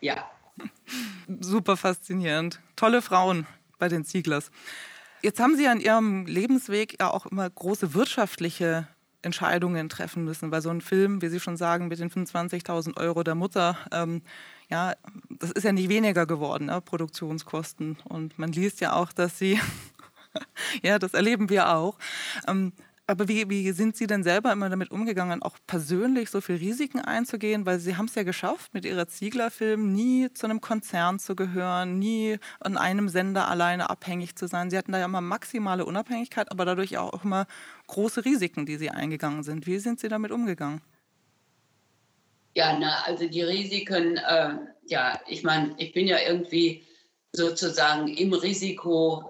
ja. 0.00 0.30
Super 1.40 1.76
faszinierend. 1.76 2.60
Tolle 2.76 3.02
Frauen 3.02 3.46
bei 3.78 3.88
den 3.88 4.04
Zieglers. 4.04 4.50
Jetzt 5.22 5.40
haben 5.40 5.56
Sie 5.56 5.66
an 5.66 5.80
Ihrem 5.80 6.26
Lebensweg 6.26 7.00
ja 7.00 7.10
auch 7.10 7.24
immer 7.24 7.48
große 7.48 7.94
wirtschaftliche 7.94 8.86
Entscheidungen 9.24 9.88
treffen 9.88 10.24
müssen, 10.24 10.50
weil 10.50 10.62
so 10.62 10.70
ein 10.70 10.80
Film, 10.80 11.22
wie 11.22 11.28
Sie 11.28 11.40
schon 11.40 11.56
sagen, 11.56 11.88
mit 11.88 11.98
den 11.98 12.10
25.000 12.10 12.96
Euro 12.96 13.22
der 13.22 13.34
Mutter, 13.34 13.76
ähm, 13.92 14.22
ja, 14.68 14.94
das 15.30 15.50
ist 15.50 15.64
ja 15.64 15.72
nicht 15.72 15.88
weniger 15.88 16.26
geworden, 16.26 16.66
ne, 16.66 16.80
Produktionskosten. 16.80 17.98
Und 18.04 18.38
man 18.38 18.52
liest 18.52 18.80
ja 18.80 18.92
auch, 18.94 19.12
dass 19.12 19.38
Sie, 19.38 19.60
ja, 20.82 20.98
das 20.98 21.14
erleben 21.14 21.50
wir 21.50 21.70
auch, 21.70 21.98
ähm, 22.46 22.72
aber 23.06 23.28
wie, 23.28 23.48
wie 23.50 23.70
sind 23.72 23.96
Sie 23.96 24.06
denn 24.06 24.22
selber 24.22 24.50
immer 24.52 24.70
damit 24.70 24.90
umgegangen, 24.90 25.42
auch 25.42 25.58
persönlich 25.66 26.30
so 26.30 26.40
viele 26.40 26.60
Risiken 26.60 27.00
einzugehen? 27.00 27.66
Weil 27.66 27.78
Sie 27.78 27.96
haben 27.96 28.06
es 28.06 28.14
ja 28.14 28.22
geschafft, 28.22 28.72
mit 28.72 28.86
Ihrer 28.86 29.06
Ziegler-Film 29.06 29.92
nie 29.92 30.32
zu 30.32 30.46
einem 30.46 30.60
Konzern 30.62 31.18
zu 31.18 31.36
gehören, 31.36 31.98
nie 31.98 32.38
an 32.60 32.78
einem 32.78 33.08
Sender 33.08 33.48
alleine 33.48 33.90
abhängig 33.90 34.36
zu 34.36 34.46
sein. 34.46 34.70
Sie 34.70 34.78
hatten 34.78 34.92
da 34.92 34.98
ja 34.98 35.04
immer 35.04 35.20
maximale 35.20 35.84
Unabhängigkeit, 35.84 36.50
aber 36.50 36.64
dadurch 36.64 36.96
auch 36.96 37.24
immer 37.24 37.46
große 37.88 38.24
Risiken, 38.24 38.64
die 38.64 38.76
Sie 38.76 38.90
eingegangen 38.90 39.42
sind. 39.42 39.66
Wie 39.66 39.78
sind 39.78 40.00
Sie 40.00 40.08
damit 40.08 40.30
umgegangen? 40.30 40.80
Ja, 42.54 42.78
na, 42.78 43.02
also 43.04 43.28
die 43.28 43.42
Risiken, 43.42 44.16
äh, 44.16 44.54
ja, 44.86 45.20
ich 45.26 45.42
meine, 45.42 45.74
ich 45.76 45.92
bin 45.92 46.06
ja 46.06 46.18
irgendwie 46.26 46.84
sozusagen 47.36 48.08
im 48.08 48.32
Risikoland, 48.32 49.28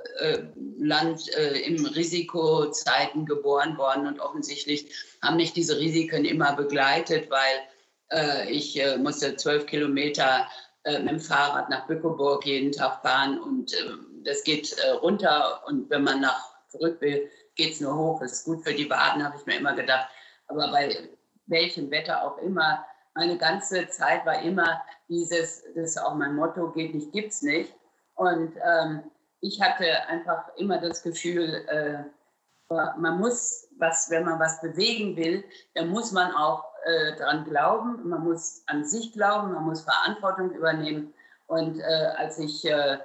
äh, 1.37 1.61
im 1.61 1.85
Risikozeiten 1.87 3.25
geboren 3.25 3.79
worden 3.79 4.07
und 4.07 4.21
offensichtlich 4.21 4.87
haben 5.23 5.37
mich 5.37 5.55
diese 5.55 5.79
Risiken 5.79 6.25
immer 6.25 6.55
begleitet, 6.55 7.31
weil 7.31 7.61
äh, 8.13 8.51
ich 8.51 8.79
äh, 8.79 8.99
musste 8.99 9.37
zwölf 9.37 9.65
Kilometer 9.67 10.47
äh, 10.85 10.99
mit 10.99 11.13
dem 11.13 11.21
Fahrrad 11.21 11.71
nach 11.71 11.87
Bückeburg 11.87 12.45
jeden 12.45 12.73
Tag 12.73 13.01
fahren 13.01 13.41
und 13.41 13.73
äh, 13.73 13.77
das 14.25 14.45
geht 14.45 14.77
äh, 14.79 14.91
runter 14.91 15.63
und 15.67 15.89
wenn 15.89 16.05
man 16.05 16.21
nach 16.21 16.55
zurück 16.69 17.01
will, 17.01 17.31
geht 17.55 17.75
es 17.75 17.81
nur 17.81 17.97
hoch. 17.97 18.21
Das 18.21 18.33
ist 18.33 18.45
gut 18.45 18.63
für 18.65 18.75
die 18.75 18.91
Waden, 18.91 19.25
habe 19.25 19.37
ich 19.39 19.47
mir 19.47 19.57
immer 19.57 19.75
gedacht. 19.75 20.09
Aber 20.49 20.71
bei 20.71 21.09
welchem 21.47 21.91
Wetter 21.91 22.23
auch 22.23 22.39
immer, 22.39 22.85
meine 23.15 23.39
ganze 23.39 23.89
Zeit 23.89 24.27
war 24.27 24.43
immer 24.43 24.83
dieses, 25.09 25.63
das 25.75 25.91
ist 25.91 25.99
auch 25.99 26.15
mein 26.15 26.35
Motto, 26.35 26.71
geht 26.73 26.95
nicht, 26.95 27.13
gibt's 27.13 27.43
nicht. 27.43 27.73
Und 28.15 28.55
ähm, 28.57 29.11
ich 29.41 29.61
hatte 29.61 30.07
einfach 30.09 30.49
immer 30.57 30.79
das 30.79 31.03
Gefühl, 31.03 31.65
äh, 31.69 32.05
man 32.69 33.19
muss 33.19 33.69
was, 33.79 34.09
wenn 34.11 34.25
man 34.25 34.41
was 34.41 34.61
bewegen 34.61 35.17
will, 35.17 35.45
dann 35.75 35.89
muss 35.89 36.13
man 36.13 36.33
auch 36.35 36.65
äh, 36.85 37.17
daran 37.17 37.45
glauben, 37.45 38.09
man 38.09 38.25
muss 38.25 38.63
an 38.67 38.85
sich 38.85 39.13
glauben, 39.13 39.53
man 39.53 39.65
muss 39.65 39.83
Verantwortung 39.83 40.51
übernehmen. 40.53 41.13
Und 41.47 41.81
äh, 41.81 42.13
als 42.17 42.39
ich 42.39 42.65
äh, 42.65 42.99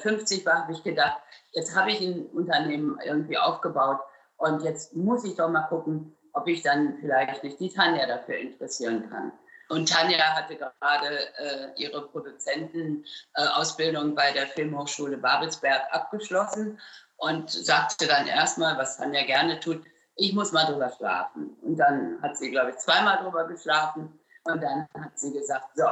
50 0.00 0.42
äh, 0.42 0.46
war, 0.46 0.62
habe 0.62 0.72
ich 0.72 0.82
gedacht, 0.82 1.18
jetzt 1.52 1.76
habe 1.76 1.90
ich 1.90 2.00
ein 2.00 2.26
Unternehmen 2.26 2.98
irgendwie 3.04 3.38
aufgebaut 3.38 4.00
und 4.38 4.62
jetzt 4.62 4.94
muss 4.96 5.24
ich 5.24 5.36
doch 5.36 5.48
mal 5.48 5.62
gucken, 5.62 6.16
ob 6.32 6.48
ich 6.48 6.62
dann 6.62 6.98
vielleicht 7.00 7.44
nicht 7.44 7.60
die 7.60 7.72
Tanja 7.72 8.06
dafür 8.06 8.36
interessieren 8.36 9.08
kann. 9.08 9.32
Und 9.68 9.88
Tanja 9.88 10.18
hatte 10.18 10.56
gerade 10.56 11.36
äh, 11.38 11.70
ihre 11.76 12.06
Produzentenausbildung 12.08 14.10
äh, 14.10 14.14
bei 14.14 14.32
der 14.32 14.46
Filmhochschule 14.46 15.18
Babelsberg 15.18 15.82
abgeschlossen 15.90 16.80
und 17.16 17.50
sagte 17.50 18.06
dann 18.06 18.26
erstmal, 18.26 18.78
was 18.78 18.96
Tanja 18.96 19.24
gerne 19.24 19.60
tut, 19.60 19.84
ich 20.16 20.34
muss 20.34 20.52
mal 20.52 20.66
drüber 20.66 20.90
schlafen. 20.96 21.56
Und 21.62 21.76
dann 21.76 22.20
hat 22.22 22.38
sie, 22.38 22.50
glaube 22.50 22.70
ich, 22.70 22.78
zweimal 22.78 23.18
drüber 23.18 23.46
geschlafen. 23.46 24.18
Und 24.44 24.62
dann 24.62 24.88
hat 24.94 25.18
sie 25.18 25.32
gesagt, 25.32 25.68
so, 25.74 25.84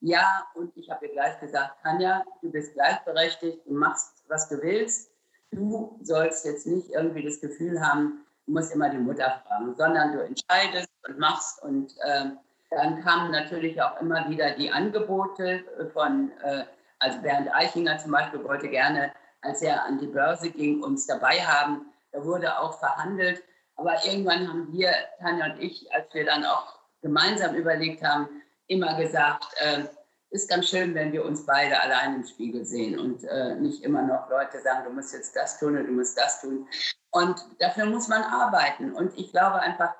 ja, 0.00 0.46
und 0.54 0.74
ich 0.76 0.90
habe 0.90 1.06
ihr 1.06 1.12
gleich 1.12 1.38
gesagt, 1.40 1.82
Tanja, 1.82 2.24
du 2.42 2.50
bist 2.50 2.74
gleichberechtigt, 2.74 3.66
du 3.66 3.74
machst, 3.74 4.24
was 4.28 4.48
du 4.48 4.60
willst. 4.62 5.10
Du 5.50 5.98
sollst 6.02 6.44
jetzt 6.44 6.66
nicht 6.66 6.90
irgendwie 6.90 7.24
das 7.24 7.40
Gefühl 7.40 7.80
haben, 7.80 8.26
du 8.46 8.52
musst 8.52 8.72
immer 8.72 8.90
die 8.90 8.98
Mutter 8.98 9.42
fragen, 9.46 9.74
sondern 9.76 10.12
du 10.12 10.24
entscheidest 10.24 10.88
und 11.06 11.18
machst 11.18 11.62
und 11.62 11.94
äh, 12.02 12.30
dann 12.70 13.02
kamen 13.02 13.30
natürlich 13.30 13.80
auch 13.80 14.00
immer 14.00 14.28
wieder 14.28 14.50
die 14.52 14.70
Angebote 14.70 15.64
von, 15.92 16.32
äh, 16.42 16.64
also 16.98 17.20
Bernd 17.22 17.52
Eichinger 17.54 17.98
zum 17.98 18.12
Beispiel 18.12 18.42
wollte 18.44 18.68
gerne, 18.68 19.12
als 19.42 19.62
er 19.62 19.84
an 19.84 19.98
die 19.98 20.06
Börse 20.06 20.50
ging, 20.50 20.82
uns 20.82 21.06
dabei 21.06 21.40
haben. 21.40 21.86
Da 22.12 22.24
wurde 22.24 22.58
auch 22.58 22.78
verhandelt. 22.78 23.42
Aber 23.76 24.04
irgendwann 24.04 24.48
haben 24.48 24.72
wir, 24.72 24.92
Tanja 25.20 25.52
und 25.52 25.60
ich, 25.60 25.92
als 25.92 26.12
wir 26.14 26.24
dann 26.24 26.44
auch 26.44 26.78
gemeinsam 27.02 27.54
überlegt 27.54 28.02
haben, 28.02 28.42
immer 28.66 28.96
gesagt, 28.96 29.46
äh, 29.58 29.84
ist 30.30 30.48
ganz 30.48 30.68
schön, 30.68 30.94
wenn 30.94 31.12
wir 31.12 31.24
uns 31.24 31.46
beide 31.46 31.80
allein 31.80 32.16
im 32.16 32.26
Spiegel 32.26 32.64
sehen 32.64 32.98
und 32.98 33.22
äh, 33.24 33.54
nicht 33.54 33.82
immer 33.84 34.02
noch 34.02 34.28
Leute 34.28 34.60
sagen, 34.60 34.84
du 34.84 34.92
musst 34.92 35.14
jetzt 35.14 35.36
das 35.36 35.58
tun 35.58 35.76
und 35.76 35.86
du 35.86 35.92
musst 35.92 36.18
das 36.18 36.40
tun. 36.40 36.66
Und 37.10 37.36
dafür 37.60 37.86
muss 37.86 38.08
man 38.08 38.22
arbeiten. 38.22 38.92
Und 38.92 39.16
ich 39.16 39.30
glaube 39.30 39.60
einfach, 39.60 39.94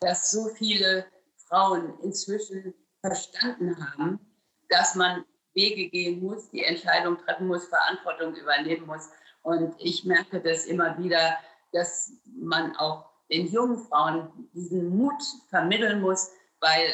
dass 0.00 0.30
so 0.30 0.48
viele 0.48 1.06
Frauen 1.46 1.98
inzwischen 2.02 2.74
verstanden 3.00 3.76
haben, 3.78 4.20
dass 4.68 4.94
man 4.94 5.24
Wege 5.54 5.88
gehen 5.88 6.20
muss, 6.20 6.50
die 6.50 6.64
Entscheidung 6.64 7.18
treffen 7.18 7.46
muss, 7.46 7.66
Verantwortung 7.66 8.34
übernehmen 8.34 8.86
muss. 8.86 9.08
Und 9.42 9.74
ich 9.78 10.04
merke 10.04 10.40
das 10.40 10.66
immer 10.66 10.98
wieder, 10.98 11.36
dass 11.72 12.12
man 12.36 12.74
auch 12.76 13.10
den 13.30 13.46
jungen 13.46 13.78
Frauen 13.78 14.48
diesen 14.52 14.96
Mut 14.96 15.22
vermitteln 15.48 16.00
muss, 16.00 16.30
weil 16.60 16.88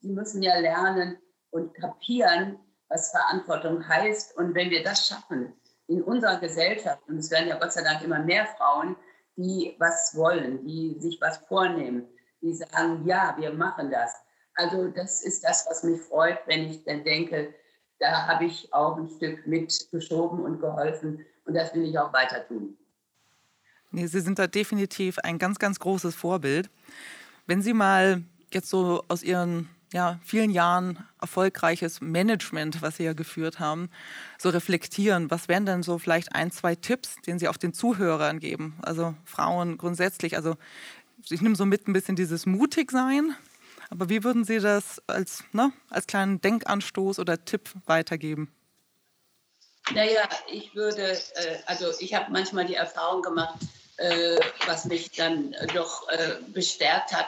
sie 0.00 0.10
müssen 0.10 0.42
ja 0.42 0.58
lernen 0.58 1.18
und 1.50 1.74
kapieren, 1.74 2.58
was 2.88 3.10
Verantwortung 3.10 3.86
heißt. 3.86 4.36
Und 4.36 4.54
wenn 4.54 4.70
wir 4.70 4.82
das 4.82 5.06
schaffen 5.08 5.54
in 5.86 6.02
unserer 6.02 6.38
Gesellschaft, 6.38 7.02
und 7.08 7.18
es 7.18 7.30
werden 7.30 7.48
ja 7.48 7.58
Gott 7.58 7.72
sei 7.72 7.82
Dank 7.82 8.02
immer 8.02 8.18
mehr 8.20 8.46
Frauen, 8.58 8.96
die 9.36 9.74
was 9.78 10.14
wollen, 10.16 10.64
die 10.64 10.96
sich 11.00 11.20
was 11.20 11.38
vornehmen, 11.46 12.08
die 12.44 12.54
sagen, 12.54 13.06
ja, 13.06 13.34
wir 13.38 13.52
machen 13.52 13.90
das. 13.90 14.14
Also 14.54 14.88
das 14.88 15.22
ist 15.22 15.42
das, 15.42 15.66
was 15.68 15.82
mich 15.82 16.00
freut, 16.00 16.38
wenn 16.46 16.70
ich 16.70 16.84
dann 16.84 17.02
denke, 17.02 17.54
da 17.98 18.26
habe 18.28 18.44
ich 18.44 18.72
auch 18.72 18.96
ein 18.96 19.08
Stück 19.08 19.46
mitgeschoben 19.46 20.40
und 20.40 20.60
geholfen 20.60 21.24
und 21.46 21.54
das 21.54 21.74
will 21.74 21.84
ich 21.84 21.98
auch 21.98 22.12
weiter 22.12 22.46
tun. 22.46 22.76
Nee, 23.90 24.06
Sie 24.06 24.20
sind 24.20 24.38
da 24.38 24.46
definitiv 24.46 25.18
ein 25.20 25.38
ganz, 25.38 25.58
ganz 25.58 25.78
großes 25.78 26.14
Vorbild. 26.14 26.68
Wenn 27.46 27.62
Sie 27.62 27.72
mal 27.72 28.22
jetzt 28.52 28.68
so 28.68 29.04
aus 29.08 29.22
Ihren 29.22 29.68
ja, 29.92 30.18
vielen 30.24 30.50
Jahren 30.50 30.98
erfolgreiches 31.20 32.00
Management, 32.00 32.82
was 32.82 32.96
Sie 32.96 33.04
ja 33.04 33.12
geführt 33.12 33.60
haben, 33.60 33.90
so 34.38 34.48
reflektieren, 34.48 35.30
was 35.30 35.46
wären 35.46 35.66
denn 35.66 35.84
so 35.84 35.98
vielleicht 35.98 36.34
ein, 36.34 36.50
zwei 36.50 36.74
Tipps, 36.74 37.16
den 37.26 37.38
Sie 37.38 37.46
auch 37.46 37.56
den 37.56 37.72
Zuhörern 37.72 38.40
geben? 38.40 38.76
Also 38.82 39.14
Frauen 39.24 39.78
grundsätzlich, 39.78 40.36
also 40.36 40.56
ich 41.30 41.40
nehme 41.40 41.56
so 41.56 41.66
mit 41.66 41.88
ein 41.88 41.92
bisschen 41.92 42.16
dieses 42.16 42.46
Mutigsein. 42.46 43.36
Aber 43.90 44.08
wie 44.08 44.24
würden 44.24 44.44
Sie 44.44 44.60
das 44.60 45.02
als, 45.06 45.44
ne, 45.52 45.72
als 45.90 46.06
kleinen 46.06 46.40
Denkanstoß 46.40 47.18
oder 47.18 47.44
Tipp 47.44 47.70
weitergeben? 47.86 48.52
Naja, 49.92 50.28
ich 50.50 50.74
würde, 50.74 51.12
äh, 51.12 51.58
also 51.66 51.92
ich 51.98 52.14
habe 52.14 52.32
manchmal 52.32 52.64
die 52.64 52.74
Erfahrung 52.74 53.22
gemacht, 53.22 53.58
äh, 53.98 54.38
was 54.66 54.86
mich 54.86 55.12
dann 55.12 55.52
äh, 55.52 55.66
doch 55.68 56.08
äh, 56.08 56.36
bestärkt 56.48 57.12
hat, 57.12 57.26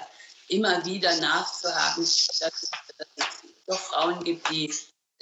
immer 0.48 0.84
wieder 0.86 1.14
nachzuhaken, 1.20 2.02
dass, 2.02 2.28
dass 2.40 2.70
es 3.16 3.42
doch 3.66 3.78
Frauen 3.78 4.24
gibt, 4.24 4.48
die 4.50 4.72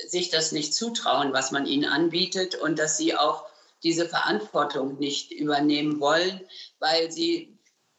sich 0.07 0.31
das 0.31 0.53
nicht 0.53 0.75
zutrauen, 0.75 1.33
was 1.33 1.51
man 1.51 1.67
ihnen 1.67 1.87
anbietet 1.87 2.55
und 2.55 2.79
dass 2.79 2.97
sie 2.97 3.17
auch 3.17 3.47
diese 3.83 4.09
Verantwortung 4.09 4.99
nicht 4.99 5.33
übernehmen 5.33 6.01
wollen, 6.01 6.41
weil 6.79 7.11
sie 7.11 7.54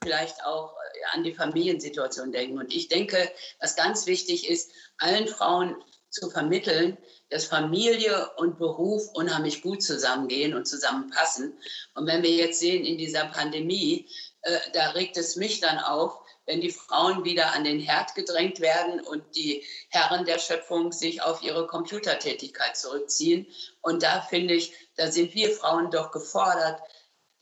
vielleicht 0.06 0.46
auch 0.46 0.74
äh, 0.74 1.18
an 1.18 1.24
die 1.24 1.34
Familiensituation 1.34 2.32
denken. 2.32 2.60
Und 2.60 2.74
ich 2.74 2.88
denke, 2.88 3.32
was 3.60 3.76
ganz 3.76 4.06
wichtig 4.06 4.50
ist, 4.50 4.72
allen 5.00 5.28
Frauen 5.28 5.76
zu 6.10 6.30
vermitteln, 6.30 6.98
dass 7.30 7.46
Familie 7.46 8.30
und 8.38 8.58
Beruf 8.58 9.10
unheimlich 9.14 9.62
gut 9.62 9.84
zusammengehen 9.84 10.54
und 10.54 10.68
zusammenpassen. 10.68 11.58
Und 11.96 12.08
wenn 12.08 12.24
wir 12.24 12.32
jetzt 12.32 12.60
sehen 12.60 12.86
in 12.86 12.98
dieser 12.98 13.26
Pandemie, 13.26 14.08
äh, 14.44 14.58
da 14.74 14.92
regt 14.92 15.18
es 15.18 15.36
mich 15.36 15.60
dann 15.60 15.80
auf, 15.80 16.22
wenn 16.46 16.62
die 16.62 16.72
Frauen 16.72 17.24
wieder 17.24 17.54
an 17.54 17.64
den 17.64 17.80
Herd 17.80 18.14
gedrängt 18.14 18.60
werden 18.60 19.02
und 19.02 19.24
die 19.36 19.64
Herren 19.90 20.26
der 20.26 20.38
Schöpfung 20.38 20.92
sich 20.92 21.24
auf 21.24 21.42
ihre 21.42 21.66
Computertätigkeit 21.66 22.78
zurückziehen. 22.78 23.48
Und 23.82 24.04
da 24.04 24.22
finde 24.22 24.54
ich, 24.54 24.74
da 24.96 25.12
sind 25.12 25.34
wir 25.34 25.50
Frauen 25.50 25.90
doch 25.90 26.12
gefordert, 26.12 26.80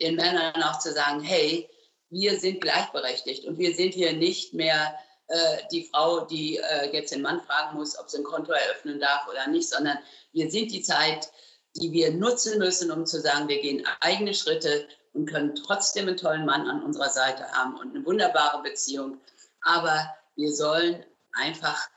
den 0.01 0.15
Männern 0.15 0.63
auch 0.63 0.79
zu 0.79 0.93
sagen, 0.93 1.21
hey, 1.21 1.69
wir 2.13 2.39
sind 2.39 2.61
gleichberechtigt 2.61 3.45
und 3.45 3.57
wir 3.57 3.75
sind 3.75 3.93
hier 3.93 4.13
nicht 4.13 4.53
mehr 4.53 4.97
äh, 5.27 5.57
die 5.71 5.85
Frau, 5.85 6.21
die 6.21 6.57
äh, 6.57 6.93
jetzt 6.93 7.13
den 7.13 7.21
Mann 7.21 7.41
fragen 7.41 7.77
muss, 7.77 7.97
ob 7.97 8.09
sie 8.09 8.19
ein 8.19 8.23
Konto 8.23 8.51
eröffnen 8.51 8.99
darf 8.99 9.27
oder 9.27 9.47
nicht, 9.47 9.69
sondern 9.69 9.97
wir 10.31 10.49
sind 10.49 10.71
die 10.71 10.83
Zeit, 10.83 11.29
die 11.75 11.91
wir 11.91 12.11
nutzen 12.11 12.59
müssen, 12.59 12.91
um 12.91 13.05
zu 13.05 13.19
sagen, 13.19 13.47
wir 13.47 13.59
gehen 13.61 13.85
eigene 13.99 14.33
Schritte 14.33 14.87
und 15.13 15.25
können 15.25 15.55
trotzdem 15.55 16.07
einen 16.07 16.17
tollen 16.17 16.45
Mann 16.45 16.67
an 16.69 16.83
unserer 16.83 17.09
Seite 17.09 17.51
haben 17.51 17.77
und 17.77 17.95
eine 17.95 18.05
wunderbare 18.05 18.61
Beziehung. 18.61 19.19
Aber 19.61 20.07
wir 20.35 20.51
sollen 20.51 21.03
einfach 21.33 21.89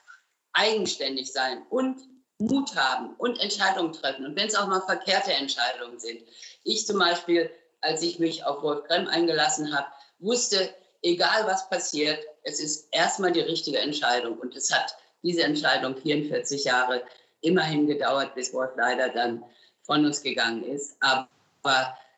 eigenständig 0.54 1.30
sein 1.32 1.62
und 1.68 2.00
Mut 2.38 2.74
haben 2.74 3.14
und 3.16 3.38
Entscheidungen 3.40 3.92
treffen. 3.92 4.26
Und 4.26 4.36
wenn 4.36 4.46
es 4.46 4.54
auch 4.54 4.66
mal 4.66 4.82
verkehrte 4.82 5.32
Entscheidungen 5.32 5.98
sind. 5.98 6.22
Ich 6.64 6.86
zum 6.86 6.98
Beispiel, 6.98 7.50
als 7.80 8.02
ich 8.02 8.18
mich 8.18 8.44
auf 8.44 8.62
Wolf 8.62 8.84
Krem 8.84 9.08
eingelassen 9.08 9.74
habe, 9.74 9.86
wusste, 10.18 10.74
egal 11.02 11.46
was 11.46 11.68
passiert, 11.68 12.18
es 12.42 12.60
ist 12.60 12.88
erstmal 12.92 13.32
die 13.32 13.40
richtige 13.40 13.78
Entscheidung. 13.78 14.38
Und 14.38 14.54
es 14.56 14.72
hat 14.72 14.96
diese 15.22 15.42
Entscheidung 15.42 15.96
44 15.96 16.64
Jahre 16.64 17.02
immerhin 17.40 17.86
gedauert, 17.86 18.34
bis 18.34 18.52
Wolf 18.52 18.72
leider 18.76 19.08
dann 19.10 19.42
von 19.82 20.04
uns 20.04 20.22
gegangen 20.22 20.64
ist. 20.64 20.96
Aber 21.00 21.28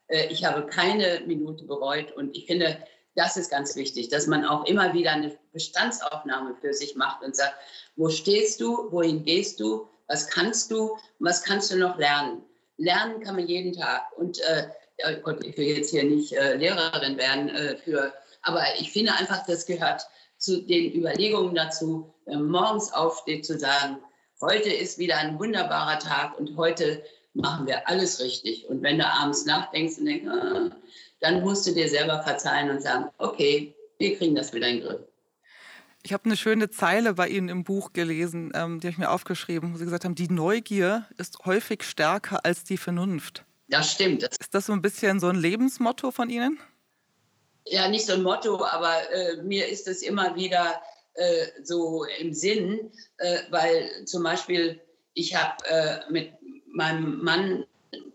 äh, 0.09 0.27
ich 0.27 0.45
habe 0.45 0.67
keine 0.67 1.21
Minute 1.27 1.65
bereut 1.65 2.13
und 2.13 2.37
ich 2.37 2.47
finde, 2.47 2.79
das 3.15 3.37
ist 3.37 3.51
ganz 3.51 3.75
wichtig, 3.75 4.09
dass 4.09 4.27
man 4.27 4.45
auch 4.45 4.65
immer 4.67 4.93
wieder 4.95 5.11
eine 5.11 5.37
Bestandsaufnahme 5.53 6.55
für 6.61 6.73
sich 6.73 6.95
macht 6.95 7.23
und 7.23 7.35
sagt, 7.35 7.55
wo 7.97 8.09
stehst 8.09 8.61
du, 8.61 8.93
wohin 8.93 9.25
gehst 9.25 9.59
du, 9.61 9.89
was 10.07 10.29
kannst 10.29 10.71
du, 10.71 10.97
was 11.19 11.43
kannst 11.43 11.71
du 11.73 11.77
noch 11.77 11.99
lernen. 11.99 12.45
Lernen 12.77 13.21
kann 13.21 13.35
man 13.35 13.49
jeden 13.49 13.73
Tag. 13.73 14.07
Und 14.17 14.41
äh, 14.41 14.69
Gott, 15.23 15.45
ich 15.45 15.57
will 15.57 15.67
jetzt 15.67 15.91
hier 15.91 16.05
nicht 16.05 16.33
äh, 16.33 16.57
Lehrerin 16.57 17.17
werden 17.17 17.49
äh, 17.51 17.77
für, 17.77 18.13
aber 18.43 18.63
ich 18.81 18.91
finde 18.93 19.13
einfach, 19.15 19.47
das 19.47 19.67
gehört 19.67 20.03
zu 20.39 20.63
den 20.63 20.95
Überlegungen 20.95 21.55
dazu, 21.55 22.13
man 22.27 22.45
morgens 22.49 22.93
aufsteht, 22.93 23.45
zu 23.45 23.59
sagen, 23.59 23.99
heute 24.41 24.71
ist 24.71 24.99
wieder 24.99 25.19
ein 25.19 25.39
wunderbarer 25.39 25.99
Tag 25.99 26.39
und 26.39 26.57
heute 26.57 27.03
machen 27.35 27.67
wir 27.67 27.89
alles 27.89 28.21
richtig. 28.21 28.69
Und 28.69 28.83
wenn 28.83 28.99
du 28.99 29.07
abends 29.07 29.45
nachdenkst 29.47 29.99
und 29.99 30.07
denkst, 30.07 30.29
ah, 30.29 30.71
dann 31.21 31.41
musst 31.41 31.67
du 31.67 31.73
dir 31.73 31.89
selber 31.89 32.23
verzeihen 32.23 32.71
und 32.71 32.83
sagen, 32.83 33.07
okay, 33.19 33.75
wir 33.99 34.17
kriegen 34.17 34.35
das 34.35 34.53
wieder 34.53 34.69
in 34.69 34.79
den 34.79 34.87
Griff. 34.87 35.01
Ich 36.05 36.13
habe 36.13 36.25
eine 36.27 36.37
schöne 36.37 36.71
Zeile 36.71 37.15
bei 37.15 37.29
Ihnen 37.29 37.49
im 37.49 37.65
Buch 37.65 37.93
gelesen, 37.93 38.53
ähm, 38.55 38.81
die 38.81 38.87
habe 38.87 38.93
ich 38.93 38.99
mir 38.99 39.11
aufgeschrieben, 39.11 39.75
wo 39.75 39.79
Sie 39.79 39.85
gesagt 39.85 40.05
haben, 40.05 40.15
die 40.15 40.29
Neugier 40.29 41.07
ist 41.19 41.45
häufig 41.45 41.83
stärker 41.83 42.45
als 42.45 42.63
die 42.63 42.77
Vernunft. 42.77 43.45
Das 43.69 43.93
stimmt. 43.93 44.23
Ist 44.23 44.55
das 44.55 44.67
so 44.67 44.73
ein 44.73 44.83
bisschen 44.83 45.21
so 45.21 45.29
ein 45.29 45.37
Lebensmotto 45.37 46.11
von 46.11 46.31
Ihnen? 46.31 46.59
Ja, 47.67 47.89
nicht 47.89 48.07
so 48.07 48.15
ein 48.15 48.23
Motto, 48.23 48.65
aber 48.65 49.11
äh, 49.13 49.43
mir 49.43 49.69
ist 49.69 49.89
es 49.89 50.03
immer 50.03 50.35
wieder 50.35 50.81
äh, 51.15 51.47
so 51.63 52.05
im 52.19 52.33
Sinn, 52.33 52.91
äh, 53.19 53.41
weil 53.51 54.07
zum 54.07 54.23
Beispiel 54.23 54.81
ich 55.13 55.35
habe 55.35 55.57
äh, 55.67 56.11
mit 56.11 56.33
meinem 56.73 57.23
Mann 57.23 57.67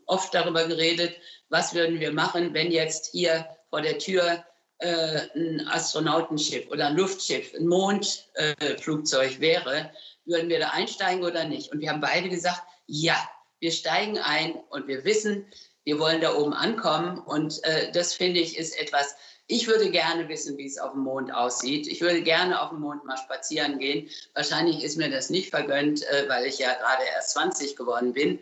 oft 0.05 0.33
darüber 0.33 0.65
geredet, 0.67 1.15
was 1.49 1.73
würden 1.73 1.99
wir 1.99 2.11
machen, 2.11 2.53
wenn 2.53 2.71
jetzt 2.71 3.11
hier 3.11 3.45
vor 3.69 3.81
der 3.81 3.99
Tür 3.99 4.43
äh, 4.79 5.19
ein 5.35 5.67
Astronautenschiff 5.67 6.67
oder 6.69 6.87
ein 6.87 6.95
Luftschiff, 6.95 7.53
ein 7.53 7.67
Mondflugzeug 7.67 9.37
äh, 9.37 9.39
wäre, 9.39 9.91
würden 10.25 10.49
wir 10.49 10.59
da 10.59 10.69
einsteigen 10.69 11.23
oder 11.23 11.43
nicht? 11.43 11.71
Und 11.71 11.79
wir 11.79 11.89
haben 11.89 12.01
beide 12.01 12.29
gesagt, 12.29 12.61
ja, 12.87 13.17
wir 13.63 13.71
steigen 13.71 14.17
ein 14.17 14.55
und 14.71 14.89
wir 14.89 15.05
wissen, 15.05 15.45
wir 15.85 15.97
wollen 15.97 16.19
da 16.19 16.35
oben 16.35 16.53
ankommen. 16.53 17.17
Und 17.17 17.63
äh, 17.63 17.93
das 17.93 18.13
finde 18.13 18.41
ich 18.41 18.57
ist 18.57 18.77
etwas, 18.77 19.15
ich 19.47 19.67
würde 19.67 19.89
gerne 19.89 20.27
wissen, 20.27 20.57
wie 20.57 20.67
es 20.67 20.77
auf 20.77 20.91
dem 20.91 21.03
Mond 21.03 21.33
aussieht. 21.33 21.87
Ich 21.87 22.01
würde 22.01 22.21
gerne 22.23 22.61
auf 22.61 22.71
dem 22.71 22.81
Mond 22.81 23.05
mal 23.05 23.15
spazieren 23.15 23.79
gehen. 23.79 24.09
Wahrscheinlich 24.33 24.83
ist 24.83 24.97
mir 24.97 25.09
das 25.09 25.29
nicht 25.29 25.49
vergönnt, 25.49 26.03
äh, 26.03 26.27
weil 26.27 26.45
ich 26.45 26.59
ja 26.59 26.73
gerade 26.73 27.03
erst 27.15 27.31
20 27.31 27.77
geworden 27.77 28.11
bin. 28.11 28.37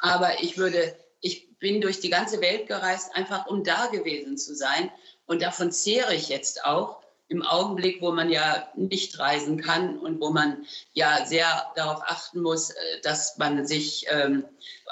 Aber 0.00 0.42
ich 0.42 0.58
würde, 0.58 0.96
ich 1.20 1.56
bin 1.60 1.80
durch 1.80 2.00
die 2.00 2.10
ganze 2.10 2.40
Welt 2.40 2.66
gereist, 2.66 3.14
einfach 3.14 3.46
um 3.46 3.62
da 3.62 3.86
gewesen 3.86 4.36
zu 4.36 4.56
sein. 4.56 4.90
Und 5.26 5.42
davon 5.42 5.70
zehre 5.70 6.12
ich 6.12 6.28
jetzt 6.28 6.64
auch 6.64 7.05
im 7.28 7.42
Augenblick, 7.42 8.00
wo 8.00 8.12
man 8.12 8.30
ja 8.30 8.68
nicht 8.76 9.18
reisen 9.18 9.60
kann 9.60 9.98
und 9.98 10.20
wo 10.20 10.30
man 10.30 10.64
ja 10.92 11.24
sehr 11.26 11.46
darauf 11.74 12.02
achten 12.02 12.40
muss, 12.42 12.70
äh, 12.70 13.00
dass 13.02 13.36
man 13.38 13.66
sich 13.66 14.06
ähm, 14.10 14.44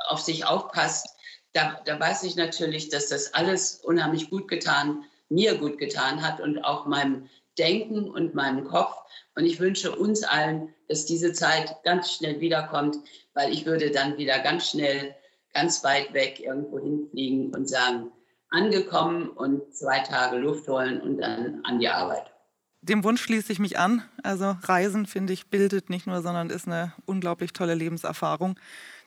auf 0.09 0.21
sich 0.21 0.45
aufpasst. 0.45 1.09
Da, 1.53 1.81
da 1.85 2.01
weiß 2.01 2.25
ich 2.25 2.37
natürlich, 2.37 2.89
dass 2.89 3.09
das 3.09 3.35
alles 3.35 3.77
unheimlich 3.77 4.31
gut 4.31 4.49
getan 4.49 5.05
mir 5.29 5.57
gut 5.59 5.79
getan 5.79 6.23
hat 6.23 6.41
und 6.41 6.59
auch 6.65 6.87
meinem 6.87 7.29
Denken 7.59 8.11
und 8.11 8.35
meinem 8.35 8.65
Kopf. 8.65 8.97
Und 9.35 9.45
ich 9.45 9.61
wünsche 9.61 9.95
uns 9.95 10.23
allen, 10.23 10.73
dass 10.89 11.07
diese 11.07 11.33
Zeit 11.33 11.83
ganz 11.83 12.13
schnell 12.13 12.41
wiederkommt, 12.41 12.97
weil 13.35 13.53
ich 13.53 13.67
würde 13.67 13.91
dann 13.91 14.17
wieder 14.17 14.39
ganz 14.41 14.71
schnell, 14.71 15.15
ganz 15.53 15.83
weit 15.85 16.13
weg 16.15 16.41
irgendwo 16.41 16.79
hinfliegen 16.79 17.55
und 17.55 17.69
sagen, 17.69 18.13
angekommen 18.55 19.29
und 19.29 19.75
zwei 19.75 20.01
Tage 20.01 20.37
Luft 20.39 20.69
holen 20.69 21.01
und 21.01 21.19
dann 21.19 21.61
an 21.65 21.79
die 21.79 21.89
Arbeit. 21.89 22.31
Dem 22.83 23.03
Wunsch 23.03 23.23
schließe 23.23 23.51
ich 23.51 23.59
mich 23.59 23.79
an. 23.79 24.03
Also 24.23 24.57
Reisen, 24.63 25.07
finde 25.07 25.33
ich, 25.33 25.49
bildet 25.49 25.89
nicht 25.89 26.07
nur, 26.07 26.21
sondern 26.21 26.51
ist 26.51 26.67
eine 26.67 26.93
unglaublich 27.07 27.55
tolle 27.55 27.75
Lebenserfahrung. 27.75 28.59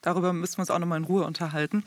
Darüber 0.01 0.33
müssen 0.33 0.57
wir 0.57 0.61
uns 0.61 0.71
auch 0.71 0.79
noch 0.79 0.87
mal 0.87 0.97
in 0.97 1.03
Ruhe 1.03 1.23
unterhalten. 1.25 1.83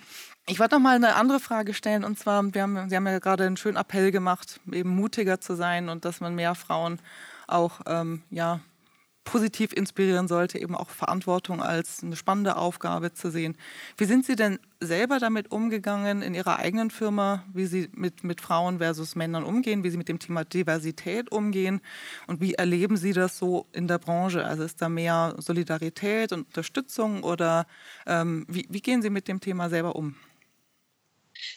Ich 0.47 0.61
wollte 0.61 0.77
noch 0.77 0.83
mal 0.83 0.95
eine 0.95 1.17
andere 1.17 1.41
Frage 1.41 1.75
stellen 1.75 2.05
und 2.05 2.19
zwar, 2.19 2.43
wir 2.55 2.63
haben, 2.63 2.89
Sie 2.89 2.95
haben 2.95 3.07
ja 3.07 3.19
gerade 3.19 3.45
einen 3.45 3.57
schönen 3.57 3.77
Appell 3.77 4.13
gemacht, 4.13 4.61
eben 4.71 4.91
mutiger 4.91 5.41
zu 5.41 5.57
sein 5.57 5.89
und 5.89 6.05
dass 6.05 6.21
man 6.21 6.35
mehr 6.35 6.55
Frauen 6.55 7.01
auch 7.49 7.81
ähm, 7.87 8.23
ja, 8.31 8.61
positiv 9.25 9.73
inspirieren 9.73 10.29
sollte, 10.29 10.59
eben 10.59 10.75
auch 10.75 10.91
Verantwortung 10.91 11.63
als 11.63 12.03
eine 12.03 12.17
spannende 12.17 12.57
Aufgabe 12.57 13.13
zu 13.13 13.31
sehen. 13.31 13.57
Wie 13.97 14.05
sind 14.05 14.25
Sie 14.25 14.35
denn 14.35 14.59
selber 14.81 15.19
damit 15.19 15.51
umgegangen 15.51 16.23
in 16.23 16.35
Ihrer 16.35 16.59
eigenen 16.59 16.91
Firma, 16.91 17.45
wie 17.53 17.67
Sie 17.67 17.89
mit, 17.93 18.25
mit 18.25 18.41
Frauen 18.41 18.79
versus 18.79 19.15
Männern 19.17 19.45
umgehen, 19.45 19.85
wie 19.85 19.91
Sie 19.91 19.99
mit 19.99 20.09
dem 20.09 20.19
Thema 20.19 20.45
Diversität 20.45 21.31
umgehen 21.31 21.81
und 22.27 22.41
wie 22.41 22.55
erleben 22.55 22.97
Sie 22.97 23.13
das 23.13 23.37
so 23.37 23.67
in 23.73 23.89
der 23.89 23.99
Branche? 23.99 24.45
Also 24.45 24.63
ist 24.65 24.81
da 24.81 24.89
mehr 24.89 25.35
Solidarität 25.39 26.33
und 26.33 26.47
Unterstützung 26.47 27.23
oder 27.23 27.67
ähm, 28.07 28.47
wie, 28.49 28.67
wie 28.71 28.81
gehen 28.81 29.03
Sie 29.03 29.11
mit 29.11 29.29
dem 29.29 29.41
Thema 29.41 29.69
selber 29.69 29.97
um? 29.97 30.17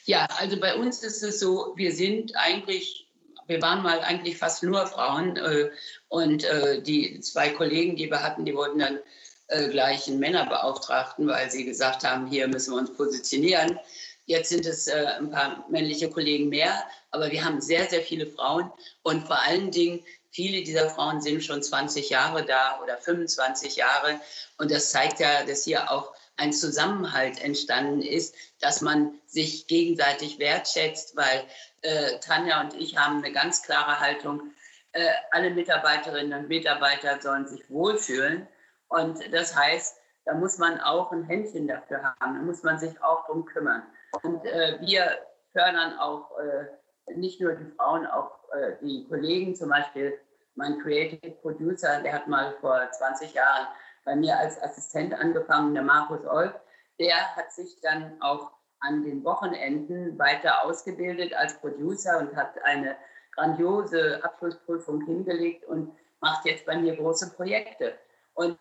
Ja, 0.05 0.27
also 0.37 0.59
bei 0.59 0.75
uns 0.75 1.03
ist 1.03 1.23
es 1.23 1.39
so, 1.39 1.73
wir 1.75 1.93
sind 1.93 2.35
eigentlich 2.35 3.02
wir 3.47 3.61
waren 3.61 3.83
mal 3.83 3.99
eigentlich 4.01 4.37
fast 4.37 4.63
nur 4.63 4.85
Frauen 4.87 5.37
äh, 5.37 5.69
und 6.07 6.43
äh, 6.43 6.81
die 6.81 7.19
zwei 7.19 7.49
Kollegen, 7.49 7.95
die 7.95 8.09
wir 8.09 8.23
hatten, 8.23 8.45
die 8.45 8.55
wollten 8.55 8.79
dann 8.79 8.99
äh, 9.47 9.69
gleich 9.69 10.07
einen 10.07 10.19
Männerbeauftragten, 10.19 11.27
weil 11.27 11.51
sie 11.51 11.65
gesagt 11.65 12.03
haben, 12.03 12.27
hier 12.27 12.47
müssen 12.47 12.73
wir 12.73 12.79
uns 12.79 12.93
positionieren. 12.93 13.79
Jetzt 14.25 14.49
sind 14.49 14.65
es 14.65 14.87
äh, 14.87 15.05
ein 15.19 15.29
paar 15.31 15.65
männliche 15.69 16.09
Kollegen 16.09 16.49
mehr, 16.49 16.83
aber 17.11 17.29
wir 17.29 17.43
haben 17.43 17.59
sehr, 17.59 17.89
sehr 17.89 18.01
viele 18.01 18.25
Frauen 18.25 18.71
und 19.01 19.27
vor 19.27 19.39
allen 19.39 19.69
Dingen 19.69 20.03
viele 20.31 20.63
dieser 20.63 20.89
Frauen 20.89 21.21
sind 21.21 21.43
schon 21.43 21.61
20 21.61 22.09
Jahre 22.09 22.45
da 22.45 22.79
oder 22.81 22.97
25 22.97 23.75
Jahre 23.75 24.19
und 24.57 24.71
das 24.71 24.91
zeigt 24.91 25.19
ja, 25.19 25.43
dass 25.45 25.65
hier 25.65 25.91
auch 25.91 26.13
ein 26.37 26.53
Zusammenhalt 26.53 27.43
entstanden 27.43 28.01
ist, 28.01 28.35
dass 28.59 28.81
man 28.81 29.19
sich 29.25 29.67
gegenseitig 29.67 30.39
wertschätzt, 30.39 31.15
weil 31.15 31.43
äh, 31.81 32.19
Tanja 32.19 32.61
und 32.61 32.73
ich 32.75 32.97
haben 32.97 33.17
eine 33.17 33.31
ganz 33.31 33.63
klare 33.63 33.99
Haltung. 33.99 34.51
Äh, 34.93 35.09
alle 35.31 35.51
Mitarbeiterinnen 35.51 36.39
und 36.39 36.49
Mitarbeiter 36.49 37.21
sollen 37.21 37.47
sich 37.47 37.69
wohlfühlen. 37.69 38.47
Und 38.87 39.33
das 39.33 39.55
heißt, 39.55 39.97
da 40.25 40.33
muss 40.33 40.57
man 40.57 40.79
auch 40.79 41.11
ein 41.11 41.23
Händchen 41.23 41.67
dafür 41.67 42.03
haben, 42.03 42.35
da 42.35 42.41
muss 42.41 42.63
man 42.63 42.79
sich 42.79 43.01
auch 43.03 43.25
drum 43.25 43.45
kümmern. 43.45 43.83
Und 44.23 44.45
äh, 44.45 44.77
wir 44.81 45.17
fördern 45.51 45.97
auch 45.99 46.31
äh, 46.39 47.13
nicht 47.15 47.41
nur 47.41 47.53
die 47.53 47.71
Frauen, 47.75 48.05
auch 48.05 48.31
äh, 48.53 48.73
die 48.81 49.07
Kollegen, 49.07 49.55
zum 49.55 49.69
Beispiel 49.69 50.17
mein 50.55 50.79
Creative 50.79 51.31
Producer, 51.41 52.01
der 52.01 52.13
hat 52.13 52.27
mal 52.27 52.55
vor 52.61 52.89
20 52.91 53.33
Jahren 53.33 53.67
bei 54.05 54.15
mir 54.15 54.37
als 54.37 54.61
Assistent 54.61 55.13
angefangen, 55.13 55.73
der 55.73 55.83
Markus 55.83 56.25
Olf, 56.25 56.53
der 56.99 57.35
hat 57.35 57.51
sich 57.51 57.79
dann 57.81 58.21
auch 58.21 58.51
an 58.79 59.03
den 59.03 59.23
Wochenenden 59.23 60.17
weiter 60.19 60.63
ausgebildet 60.63 61.33
als 61.33 61.59
Producer 61.59 62.19
und 62.19 62.35
hat 62.35 62.61
eine 62.63 62.95
grandiose 63.31 64.23
Abschlussprüfung 64.23 65.05
hingelegt 65.05 65.65
und 65.65 65.95
macht 66.19 66.45
jetzt 66.45 66.65
bei 66.65 66.77
mir 66.77 66.95
große 66.95 67.31
Projekte. 67.31 67.97
Und 68.33 68.57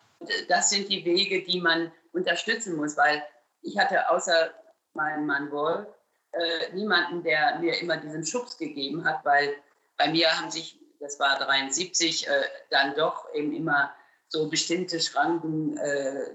das 0.47 0.69
sind 0.69 0.89
die 0.89 1.05
Wege, 1.05 1.43
die 1.43 1.59
man 1.59 1.91
unterstützen 2.13 2.75
muss, 2.75 2.97
weil 2.97 3.21
ich 3.61 3.77
hatte 3.77 4.09
außer 4.09 4.51
meinem 4.93 5.25
Mann 5.25 5.51
Wolf 5.51 5.87
äh, 6.31 6.73
niemanden, 6.73 7.23
der 7.23 7.59
mir 7.59 7.79
immer 7.81 7.97
diesen 7.97 8.25
Schubs 8.25 8.57
gegeben 8.57 9.05
hat, 9.05 9.23
weil 9.25 9.55
bei 9.97 10.09
mir 10.09 10.27
haben 10.29 10.51
sich, 10.51 10.79
das 10.99 11.19
war 11.19 11.37
73, 11.37 12.27
äh, 12.27 12.31
dann 12.69 12.95
doch 12.95 13.33
eben 13.33 13.53
immer 13.53 13.93
so 14.33 14.49
bestimmte 14.49 14.99
Schranken 14.99 15.77
äh, 15.77 16.25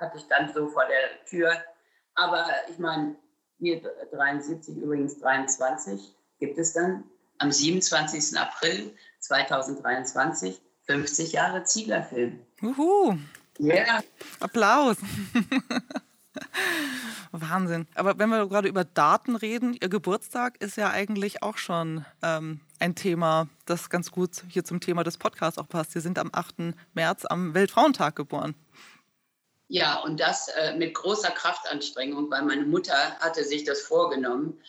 hatte 0.00 0.18
ich 0.18 0.24
dann 0.24 0.52
so 0.52 0.68
vor 0.68 0.84
der 0.86 1.24
Tür. 1.24 1.52
Aber 2.16 2.46
ich 2.68 2.78
meine, 2.78 3.16
hier 3.58 3.80
73, 4.12 4.76
übrigens 4.76 5.18
23, 5.20 6.14
gibt 6.40 6.58
es 6.58 6.72
dann 6.72 7.04
am 7.38 7.52
27. 7.52 8.36
April 8.36 8.92
2023 9.20 10.60
50 10.86 11.32
Jahre 11.32 11.64
Zieglerfilm. 11.64 12.40
Juhu! 12.60 13.16
Ja. 13.58 13.74
Yeah. 13.74 14.04
Applaus! 14.40 14.96
Wahnsinn. 17.54 17.86
Aber 17.94 18.18
wenn 18.18 18.30
wir 18.30 18.46
gerade 18.48 18.68
über 18.68 18.84
Daten 18.84 19.36
reden, 19.36 19.76
Ihr 19.80 19.88
Geburtstag 19.88 20.60
ist 20.60 20.76
ja 20.76 20.90
eigentlich 20.90 21.42
auch 21.42 21.56
schon 21.56 22.04
ähm, 22.22 22.60
ein 22.80 22.96
Thema, 22.96 23.48
das 23.64 23.90
ganz 23.90 24.10
gut 24.10 24.42
hier 24.48 24.64
zum 24.64 24.80
Thema 24.80 25.04
des 25.04 25.18
Podcasts 25.18 25.58
auch 25.58 25.68
passt. 25.68 25.92
Sie 25.92 26.00
sind 26.00 26.18
am 26.18 26.30
8. 26.32 26.74
März 26.94 27.24
am 27.26 27.54
Weltfrauentag 27.54 28.16
geboren. 28.16 28.54
Ja, 29.68 30.00
und 30.00 30.18
das 30.20 30.48
äh, 30.48 30.74
mit 30.76 30.94
großer 30.94 31.30
Kraftanstrengung, 31.30 32.30
weil 32.30 32.42
meine 32.42 32.66
Mutter 32.66 33.18
hatte 33.20 33.44
sich 33.44 33.64
das 33.64 33.82
vorgenommen. 33.82 34.60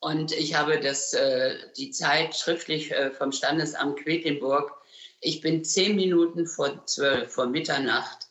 Und 0.00 0.32
ich 0.32 0.54
habe 0.54 0.80
das, 0.80 1.14
äh, 1.14 1.56
die 1.76 1.90
Zeit 1.90 2.36
schriftlich 2.36 2.92
äh, 2.92 3.10
vom 3.10 3.32
Standesamt 3.32 4.00
Quedlinburg. 4.00 4.70
Ich 5.20 5.40
bin 5.40 5.64
zehn 5.64 5.96
Minuten 5.96 6.46
vor 6.46 6.84
zwölf, 6.84 7.32
vor 7.32 7.46
Mitternacht, 7.46 8.23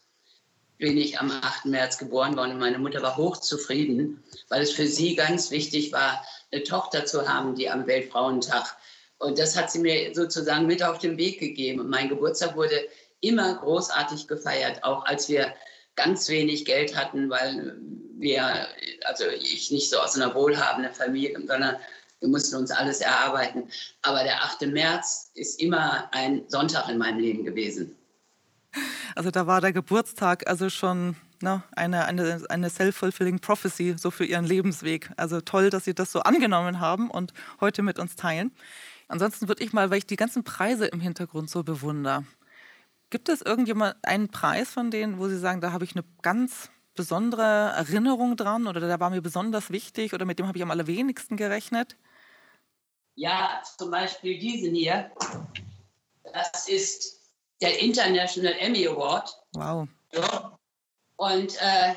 bin 0.78 0.98
ich 0.98 1.20
am 1.20 1.32
8. 1.32 1.66
März 1.66 1.98
geboren 1.98 2.36
worden. 2.36 2.60
Meine 2.60 2.78
Mutter 2.78 3.02
war 3.02 3.18
hochzufrieden, 3.18 4.24
weil 4.50 4.62
es 4.62 4.72
für 4.72 4.88
sie 4.88 5.16
ganz 5.16 5.52
wichtig 5.52 5.92
war, 5.92 6.26
eine 6.52 6.64
Tochter 6.64 7.06
zu 7.06 7.28
haben, 7.28 7.56
die 7.56 7.70
am 7.70 7.88
Weltfrauentag. 7.88 8.76
Und 9.18 9.40
das 9.40 9.56
hat 9.56 9.72
sie 9.72 9.80
mir 9.80 10.14
sozusagen 10.14 10.66
mit 10.66 10.84
auf 10.84 10.98
den 10.98 11.18
Weg 11.18 11.40
gegeben. 11.40 11.80
Und 11.80 11.90
mein 11.90 12.10
Geburtstag 12.10 12.56
wurde 12.56 12.88
immer 13.22 13.56
großartig 13.56 14.28
gefeiert, 14.28 14.84
auch 14.84 15.06
als 15.06 15.30
wir 15.30 15.54
ganz 15.96 16.28
wenig 16.28 16.66
Geld 16.66 16.96
hatten, 16.96 17.30
weil 17.30 17.78
wir, 18.18 18.68
also 19.06 19.26
ich 19.28 19.72
nicht 19.72 19.90
so 19.90 20.00
aus 20.00 20.16
einer 20.16 20.34
wohlhabenden 20.36 20.94
Familie, 20.94 21.36
sondern 21.48 21.78
wir 22.20 22.30
mussten 22.30 22.56
uns 22.56 22.72
alles 22.72 23.02
erarbeiten. 23.02 23.70
Aber 24.02 24.24
der 24.24 24.44
8. 24.44 24.64
März 24.68 25.32
ist 25.36 25.62
immer 25.62 26.10
ein 26.14 26.44
Sonntag 26.48 26.90
in 26.90 26.98
meinem 26.98 27.20
Leben 27.20 27.44
gewesen. 27.44 27.96
Also 29.16 29.30
da 29.30 29.46
war 29.46 29.62
der 29.62 29.74
Geburtstag 29.74 30.48
also 30.50 30.70
schon 30.70 31.16
ne, 31.42 31.62
eine, 31.76 32.06
eine, 32.06 32.44
eine 32.50 32.70
self-fulfilling 32.70 33.40
prophecy 33.40 33.96
so 33.98 34.10
für 34.10 34.26
ihren 34.26 34.46
Lebensweg. 34.46 35.12
Also 35.18 35.40
toll, 35.42 35.70
dass 35.70 35.86
Sie 35.86 35.94
das 35.94 36.12
so 36.12 36.22
angenommen 36.22 36.80
haben 36.80 37.12
und 37.12 37.34
heute 37.62 37.84
mit 37.84 38.00
uns 38.00 38.16
teilen. 38.16 38.52
Ansonsten 39.08 39.48
würde 39.48 39.64
ich 39.64 39.72
mal, 39.72 39.92
weil 39.92 40.00
ich 40.00 40.08
die 40.08 40.16
ganzen 40.16 40.44
Preise 40.44 40.88
im 40.88 41.00
Hintergrund 41.00 41.50
so 41.50 41.64
bewundere, 41.64 42.24
Gibt 43.14 43.30
es 43.30 43.44
irgendjemand 43.44 43.96
einen 44.02 44.30
Preis 44.30 44.72
von 44.72 44.90
denen, 44.90 45.20
wo 45.20 45.28
Sie 45.28 45.38
sagen, 45.38 45.62
da 45.62 45.72
habe 45.72 45.84
ich 45.86 45.96
eine 45.96 46.04
ganz 46.24 46.72
besondere 46.96 47.44
Erinnerung 47.44 48.36
dran 48.36 48.66
oder 48.66 48.80
der 48.80 49.00
war 49.00 49.12
mir 49.12 49.22
besonders 49.22 49.70
wichtig 49.70 50.16
oder 50.16 50.26
mit 50.26 50.40
dem 50.40 50.48
habe 50.48 50.58
ich 50.58 50.64
am 50.64 50.72
allerwenigsten 50.72 51.38
gerechnet? 51.38 51.96
Ja, 53.14 53.62
zum 53.78 53.92
Beispiel 53.92 54.40
diesen 54.40 54.74
hier. 54.74 55.12
Das 56.34 56.68
ist 56.68 57.22
der 57.62 57.80
International 57.80 58.56
Emmy 58.60 58.88
Award. 58.88 59.30
Wow. 59.54 59.88
Ja. 60.14 60.58
Und 61.18 61.56
äh, 61.62 61.94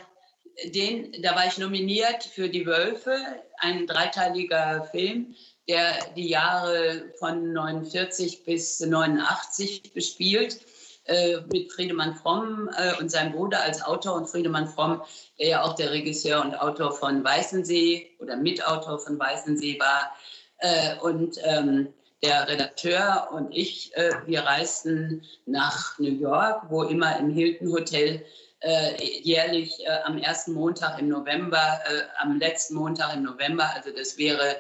den, 0.71 1.13
da 1.23 1.35
war 1.35 1.47
ich 1.47 1.59
nominiert 1.59 2.25
für 2.25 2.49
Die 2.49 2.67
Wölfe, 2.67 3.17
ein 3.59 3.87
dreiteiliger 3.87 4.89
Film, 4.91 5.35
der 5.69 5.93
die 6.17 6.29
Jahre 6.29 7.13
von 7.19 7.53
49 7.53 8.45
bis 8.45 8.81
89 8.81 9.93
bespielt 9.93 10.61
äh, 11.07 11.39
mit 11.53 11.73
Friedemann 11.73 12.15
Fromm 12.15 12.71
äh, 12.77 12.95
und 13.01 13.11
seinem 13.11 13.33
Bruder 13.33 13.63
als 13.63 13.83
Autor 13.83 14.15
und 14.15 14.29
Friedemann 14.29 14.69
Fromm, 14.69 15.03
der 15.39 15.49
ja 15.49 15.63
auch 15.63 15.75
der 15.75 15.91
Regisseur 15.91 16.43
und 16.43 16.55
Autor 16.55 16.93
von 16.93 17.23
Weißensee 17.23 18.17
oder 18.19 18.37
Mitautor 18.37 18.99
von 18.99 19.19
Weißensee 19.19 19.79
war. 19.79 20.13
Äh, 20.59 20.99
und 21.01 21.39
ähm, 21.45 21.93
der 22.23 22.49
Redakteur 22.49 23.29
und 23.33 23.53
ich, 23.53 23.95
äh, 23.97 24.11
wir 24.27 24.41
reisten 24.41 25.23
nach 25.45 25.99
New 25.99 26.13
York, 26.13 26.63
wo 26.71 26.83
immer 26.83 27.19
im 27.19 27.31
Hilton 27.31 27.73
Hotel 27.73 28.25
äh, 28.61 29.03
jährlich 29.23 29.85
äh, 29.85 30.03
am 30.05 30.19
ersten 30.19 30.53
Montag 30.53 30.99
im 30.99 31.09
November, 31.09 31.79
am 32.19 32.39
letzten 32.39 32.75
Montag 32.75 33.15
im 33.15 33.25
November, 33.25 33.71
also 33.75 33.91
das 33.97 34.19
wäre 34.19 34.57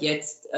jetzt 0.00 0.48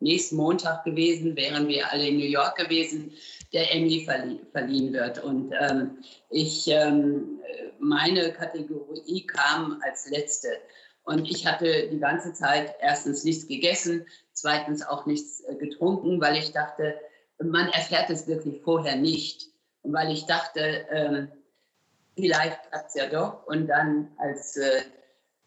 nächsten 0.00 0.36
Montag 0.36 0.84
gewesen, 0.84 1.36
wären 1.36 1.68
wir 1.68 1.90
alle 1.92 2.08
in 2.08 2.16
New 2.16 2.24
York 2.24 2.56
gewesen, 2.56 3.12
der 3.52 3.74
Emmy 3.74 4.04
verlie 4.04 4.40
verliehen 4.52 4.92
wird. 4.92 5.22
Und 5.22 5.52
ähm, 5.58 5.98
ich, 6.30 6.66
ähm, 6.68 7.40
meine 7.78 8.32
Kategorie 8.32 9.26
kam 9.26 9.80
als 9.84 10.08
letzte. 10.10 10.48
Und 11.04 11.28
ich 11.30 11.46
hatte 11.46 11.88
die 11.88 11.98
ganze 11.98 12.32
Zeit 12.32 12.74
erstens 12.80 13.24
nichts 13.24 13.48
gegessen, 13.48 14.06
zweitens 14.32 14.86
auch 14.86 15.06
nichts 15.06 15.40
äh, 15.40 15.56
getrunken, 15.56 16.20
weil 16.20 16.36
ich 16.36 16.52
dachte, 16.52 16.94
man 17.42 17.68
erfährt 17.68 18.10
es 18.10 18.26
wirklich 18.26 18.62
vorher 18.62 18.96
nicht. 18.96 19.48
Und 19.82 19.92
weil 19.92 20.12
ich 20.12 20.26
dachte, 20.26 20.86
ähm, 20.90 21.28
vielleicht 22.14 22.62
klappt 22.70 22.88
es 22.88 22.94
ja 22.94 23.06
doch. 23.08 23.46
Und 23.46 23.66
dann, 23.66 24.12
als 24.18 24.56
äh, 24.56 24.82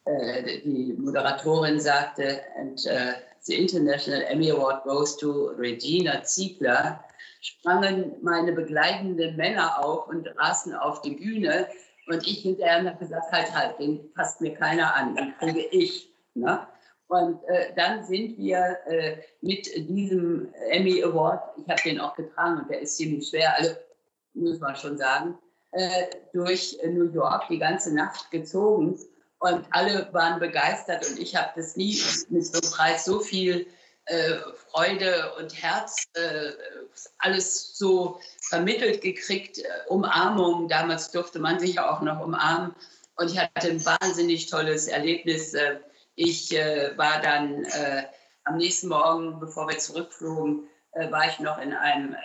äh, 0.06 0.62
die 0.62 0.94
Moderatorin 0.98 1.80
sagte, 1.80 2.42
and, 2.60 2.80
uh, 2.86 3.14
the 3.42 3.56
International 3.56 4.22
Emmy 4.24 4.52
Award 4.52 4.84
goes 4.84 5.18
to 5.18 5.52
Regina 5.58 6.24
Ziegler, 6.24 7.04
sprangen 7.42 8.16
meine 8.22 8.52
begleitenden 8.52 9.36
Männer 9.36 9.84
auf 9.84 10.08
und 10.08 10.28
rasten 10.38 10.74
auf 10.74 11.02
die 11.02 11.16
Bühne. 11.16 11.68
Und 12.08 12.26
ich 12.28 12.40
hinterher 12.40 12.84
habe 12.86 12.98
gesagt, 12.98 13.32
halt, 13.32 13.54
halt, 13.56 13.80
den 13.80 14.14
passt 14.14 14.42
mir 14.42 14.54
keiner 14.54 14.96
an, 14.96 15.16
den 15.16 15.34
kriege 15.38 15.66
ich. 15.72 16.12
Ne? 16.36 16.68
Und 17.08 17.44
äh, 17.46 17.74
dann 17.76 18.04
sind 18.04 18.38
wir 18.38 18.78
äh, 18.88 19.18
mit 19.42 19.68
diesem 19.90 20.54
Emmy 20.70 21.04
Award, 21.04 21.42
ich 21.58 21.68
habe 21.70 21.82
den 21.84 22.00
auch 22.00 22.16
getragen 22.16 22.60
und 22.60 22.70
der 22.70 22.82
ist 22.82 22.98
ziemlich 22.98 23.30
schwer, 23.30 23.58
also 23.58 23.72
muss 24.34 24.60
man 24.60 24.76
schon 24.76 24.98
sagen, 24.98 25.38
äh, 25.72 26.06
durch 26.34 26.78
New 26.86 27.12
York 27.12 27.48
die 27.50 27.60
ganze 27.60 27.94
Nacht 27.94 28.32
gezogen. 28.32 29.00
Und 29.40 29.66
alle 29.72 30.10
waren 30.14 30.40
begeistert 30.40 31.08
und 31.08 31.20
ich 31.20 31.36
habe 31.36 31.50
das 31.56 31.76
nie 31.76 32.00
mit 32.30 32.46
so 32.46 32.60
einem 32.60 32.72
Preis 32.72 33.06
so 33.06 33.20
viel 33.20 33.68
äh, 34.06 34.36
Freude 34.70 35.34
und 35.40 35.62
Herz, 35.62 36.06
äh, 36.14 36.52
alles 37.18 37.76
so 37.76 38.20
vermittelt 38.50 39.02
gekriegt. 39.02 39.58
Äh, 39.58 39.64
Umarmung, 39.88 40.68
damals 40.70 41.10
durfte 41.10 41.40
man 41.40 41.60
sich 41.60 41.76
ja 41.76 41.90
auch 41.90 42.02
noch 42.02 42.20
umarmen. 42.20 42.76
Und 43.16 43.32
ich 43.32 43.40
hatte 43.40 43.70
ein 43.70 43.84
wahnsinnig 43.84 44.48
tolles 44.48 44.88
Erlebnis. 44.88 45.56
Äh, 45.56 45.80
ich 46.16 46.56
äh, 46.56 46.96
war 46.98 47.20
dann 47.22 47.66
am 48.46 48.58
nächsten 48.58 48.90
Morgen, 48.90 49.40
bevor 49.40 49.68
wir 49.68 49.78
zurückflogen, 49.80 50.68
war 51.10 51.28
ich 51.28 51.40
noch 51.40 51.58
in 51.58 51.74
einem 51.74 52.16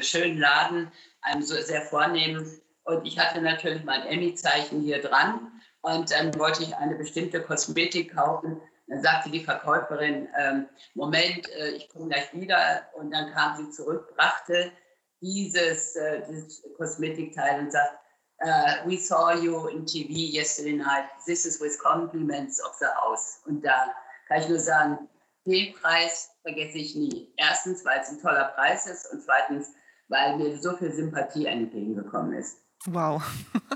schönen 0.00 0.38
Laden, 0.38 0.92
einem 1.22 1.42
so 1.42 1.56
sehr 1.56 1.82
vornehmen. 1.82 2.60
Und 2.84 3.04
ich 3.06 3.18
hatte 3.18 3.40
natürlich 3.40 3.82
mein 3.82 4.06
Emmy-Zeichen 4.06 4.82
hier 4.82 5.00
dran. 5.00 5.50
Und 5.80 6.12
dann 6.12 6.38
wollte 6.38 6.62
ich 6.62 6.76
eine 6.76 6.94
bestimmte 6.94 7.42
Kosmetik 7.42 8.14
kaufen. 8.14 8.60
Dann 8.88 9.02
sagte 9.02 9.30
die 9.30 9.44
Verkäuferin, 9.44 10.28
ähm, 10.38 10.68
Moment, 10.94 11.48
äh, 11.50 11.70
ich 11.70 11.88
komme 11.88 12.08
gleich 12.08 12.32
wieder. 12.32 12.86
Und 12.94 13.10
dann 13.10 13.32
kam 13.32 13.56
sie 13.56 13.70
zurück, 13.70 14.14
brachte 14.16 14.72
dieses, 15.20 15.96
äh, 15.96 16.22
dieses 16.28 16.62
Kosmetikteil 16.76 17.60
und 17.60 17.72
sagt, 17.72 17.98
uh, 18.44 18.84
we 18.84 18.96
saw 18.96 19.32
you 19.32 19.68
in 19.68 19.86
TV 19.86 20.12
yesterday 20.12 20.72
night. 20.72 21.04
This 21.26 21.46
is 21.46 21.60
with 21.60 21.78
compliments 21.78 22.60
of 22.60 22.74
the 22.80 22.86
house. 22.86 23.40
Und 23.46 23.64
da 23.64 23.94
kann 24.28 24.40
ich 24.40 24.48
nur 24.48 24.58
sagen, 24.58 25.08
den 25.46 25.74
Preis 25.74 26.30
vergesse 26.42 26.78
ich 26.78 26.94
nie. 26.94 27.32
Erstens, 27.36 27.84
weil 27.84 28.00
es 28.00 28.08
ein 28.08 28.20
toller 28.20 28.52
Preis 28.54 28.86
ist 28.86 29.12
und 29.12 29.22
zweitens, 29.22 29.72
weil 30.08 30.36
mir 30.36 30.60
so 30.60 30.76
viel 30.76 30.92
Sympathie 30.92 31.46
entgegengekommen 31.46 32.34
ist. 32.34 32.58
Wow, 32.86 33.22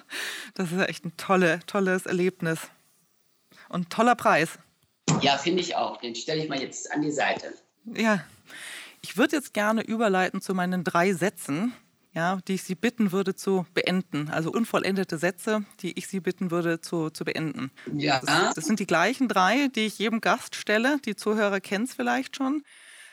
das 0.55 0.73
ist 0.73 0.89
echt 0.89 1.05
ein 1.05 1.17
tolle, 1.17 1.61
tolles 1.67 2.07
Erlebnis 2.07 2.69
und 3.69 3.91
toller 3.91 4.17
Preis. 4.17 4.59
Ja, 5.23 5.39
finde 5.39 5.61
ich 5.61 5.77
auch. 5.77 5.99
Den 5.99 6.15
stelle 6.15 6.43
ich 6.43 6.49
mal 6.49 6.61
jetzt 6.61 6.93
an 6.93 7.03
die 7.03 7.11
Seite. 7.11 7.53
Ja, 7.85 8.25
ich 9.03 9.17
würde 9.17 9.37
jetzt 9.37 9.55
gerne 9.55 9.83
überleiten 9.83 10.41
zu 10.41 10.55
meinen 10.55 10.83
drei 10.85 11.13
Sätzen, 11.13 11.73
ja, 12.13 12.39
die 12.49 12.55
ich 12.55 12.65
Sie 12.65 12.75
bitten 12.75 13.13
würde 13.13 13.35
zu 13.35 13.67
beenden. 13.75 14.31
Also 14.31 14.51
unvollendete 14.51 15.19
Sätze, 15.19 15.65
die 15.81 15.99
ich 15.99 16.09
Sie 16.09 16.21
bitten 16.21 16.51
würde 16.51 16.81
zu, 16.81 17.11
zu 17.11 17.25
beenden. 17.25 17.71
Ja. 17.95 18.21
Das, 18.21 18.55
das 18.55 18.65
sind 18.65 18.81
die 18.81 18.87
gleichen 18.87 19.29
drei, 19.29 19.69
die 19.69 19.87
ich 19.87 19.99
jedem 19.99 20.21
Gast 20.21 20.57
stelle. 20.57 20.99
Die 21.05 21.15
Zuhörer 21.15 21.61
kennen 21.61 21.85
es 21.85 21.95
vielleicht 21.95 22.37
schon. 22.37 22.63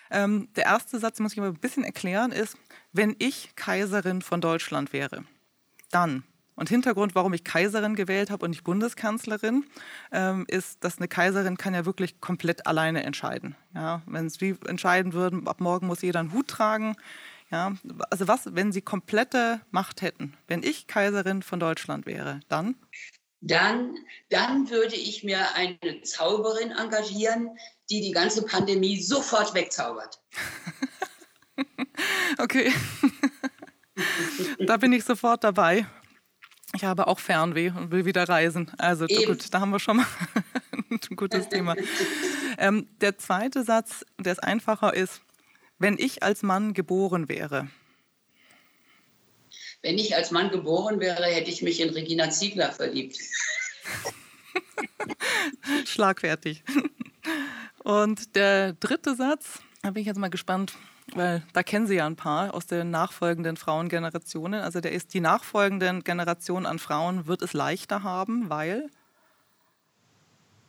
Ähm, 0.10 0.50
der 0.56 0.66
erste 0.66 1.00
Satz, 1.00 1.20
muss 1.20 1.34
ich 1.34 1.40
mal 1.40 1.50
ein 1.50 1.60
bisschen 1.60 1.84
erklären, 1.84 2.32
ist, 2.32 2.56
wenn 2.92 3.16
ich 3.20 3.56
Kaiserin 3.56 4.22
von 4.22 4.42
Deutschland 4.42 4.94
wäre 4.94 5.26
dann. 5.94 6.24
Und 6.56 6.70
Hintergrund, 6.70 7.16
warum 7.16 7.34
ich 7.34 7.44
Kaiserin 7.44 7.96
gewählt 7.96 8.30
habe 8.30 8.46
und 8.46 8.52
nicht 8.52 8.64
Bundeskanzlerin, 8.64 9.66
ähm, 10.12 10.46
ist, 10.48 10.84
dass 10.84 10.98
eine 10.98 11.08
Kaiserin 11.08 11.58
kann 11.58 11.74
ja 11.74 11.86
wirklich 11.86 12.22
komplett 12.22 12.68
alleine 12.68 13.04
entscheiden. 13.04 13.56
Ja, 13.74 14.02
wenn 14.06 14.30
sie 14.30 14.56
entscheiden 14.68 15.14
würden, 15.14 15.48
ab 15.48 15.62
morgen 15.62 15.88
muss 15.88 16.02
jeder 16.02 16.20
einen 16.20 16.34
Hut 16.34 16.48
tragen. 16.48 16.96
Ja, 17.50 17.74
also 18.10 18.28
was, 18.28 18.56
wenn 18.56 18.72
sie 18.72 18.82
komplette 18.82 19.62
Macht 19.72 20.02
hätten? 20.02 20.36
Wenn 20.48 20.64
ich 20.64 20.88
Kaiserin 20.88 21.42
von 21.42 21.60
Deutschland 21.60 22.06
wäre, 22.06 22.40
dann? 22.50 22.76
Dann, 23.42 23.96
dann 24.30 24.70
würde 24.70 24.96
ich 24.96 25.24
mir 25.24 25.54
eine 25.56 26.02
Zauberin 26.04 26.72
engagieren, 26.72 27.50
die 27.90 28.02
die 28.02 28.12
ganze 28.12 28.46
Pandemie 28.46 29.02
sofort 29.02 29.54
wegzaubert. 29.54 30.22
okay. 32.40 32.72
da 34.60 34.78
bin 34.78 34.94
ich 34.94 35.04
sofort 35.04 35.44
dabei. 35.44 35.86
Ich 36.76 36.84
habe 36.84 37.08
auch 37.08 37.20
Fernweh 37.20 37.70
und 37.70 37.92
will 37.92 38.06
wieder 38.06 38.28
reisen. 38.28 38.72
Also 38.78 39.06
Eben. 39.06 39.26
gut, 39.26 39.54
da 39.54 39.60
haben 39.60 39.70
wir 39.70 39.80
schon 39.80 39.98
mal 39.98 40.08
ein 40.90 41.16
gutes 41.16 41.48
Thema. 41.48 41.76
Ähm, 42.58 42.88
der 43.00 43.18
zweite 43.18 43.64
Satz, 43.64 44.04
der 44.20 44.34
ist 44.34 44.44
einfacher, 44.44 44.94
ist, 44.94 45.22
wenn 45.78 45.98
ich 46.00 46.24
als 46.24 46.42
Mann 46.42 46.74
geboren 46.74 47.30
wäre. 47.30 47.68
Wenn 49.84 50.00
ich 50.00 50.16
als 50.16 50.32
Mann 50.32 50.50
geboren 50.50 51.00
wäre, 51.00 51.26
hätte 51.26 51.52
ich 51.52 51.62
mich 51.62 51.80
in 51.80 51.90
Regina 51.90 52.30
Ziegler 52.30 52.72
verliebt. 52.72 53.18
Schlagfertig. 55.86 56.64
Und 57.84 58.36
der 58.36 58.74
dritte 58.74 59.16
Satz, 59.16 59.60
da 59.82 59.92
bin 59.92 60.02
ich 60.02 60.08
jetzt 60.08 60.18
mal 60.18 60.30
gespannt, 60.30 60.74
weil 61.16 61.44
da 61.54 61.64
kennen 61.64 61.88
Sie 61.88 61.96
ja 61.96 62.06
ein 62.06 62.16
paar 62.16 62.54
aus 62.54 62.66
den 62.66 62.92
nachfolgenden 62.92 63.58
Frauengenerationen. 63.58 64.62
Also 64.62 64.82
der 64.82 64.92
ist, 64.92 65.14
die 65.14 65.20
nachfolgenden 65.22 66.04
Generationen 66.04 66.66
an 66.66 66.80
Frauen 66.80 67.28
wird 67.28 67.42
es 67.42 67.54
leichter 67.54 68.04
haben, 68.04 68.50
weil 68.50 68.90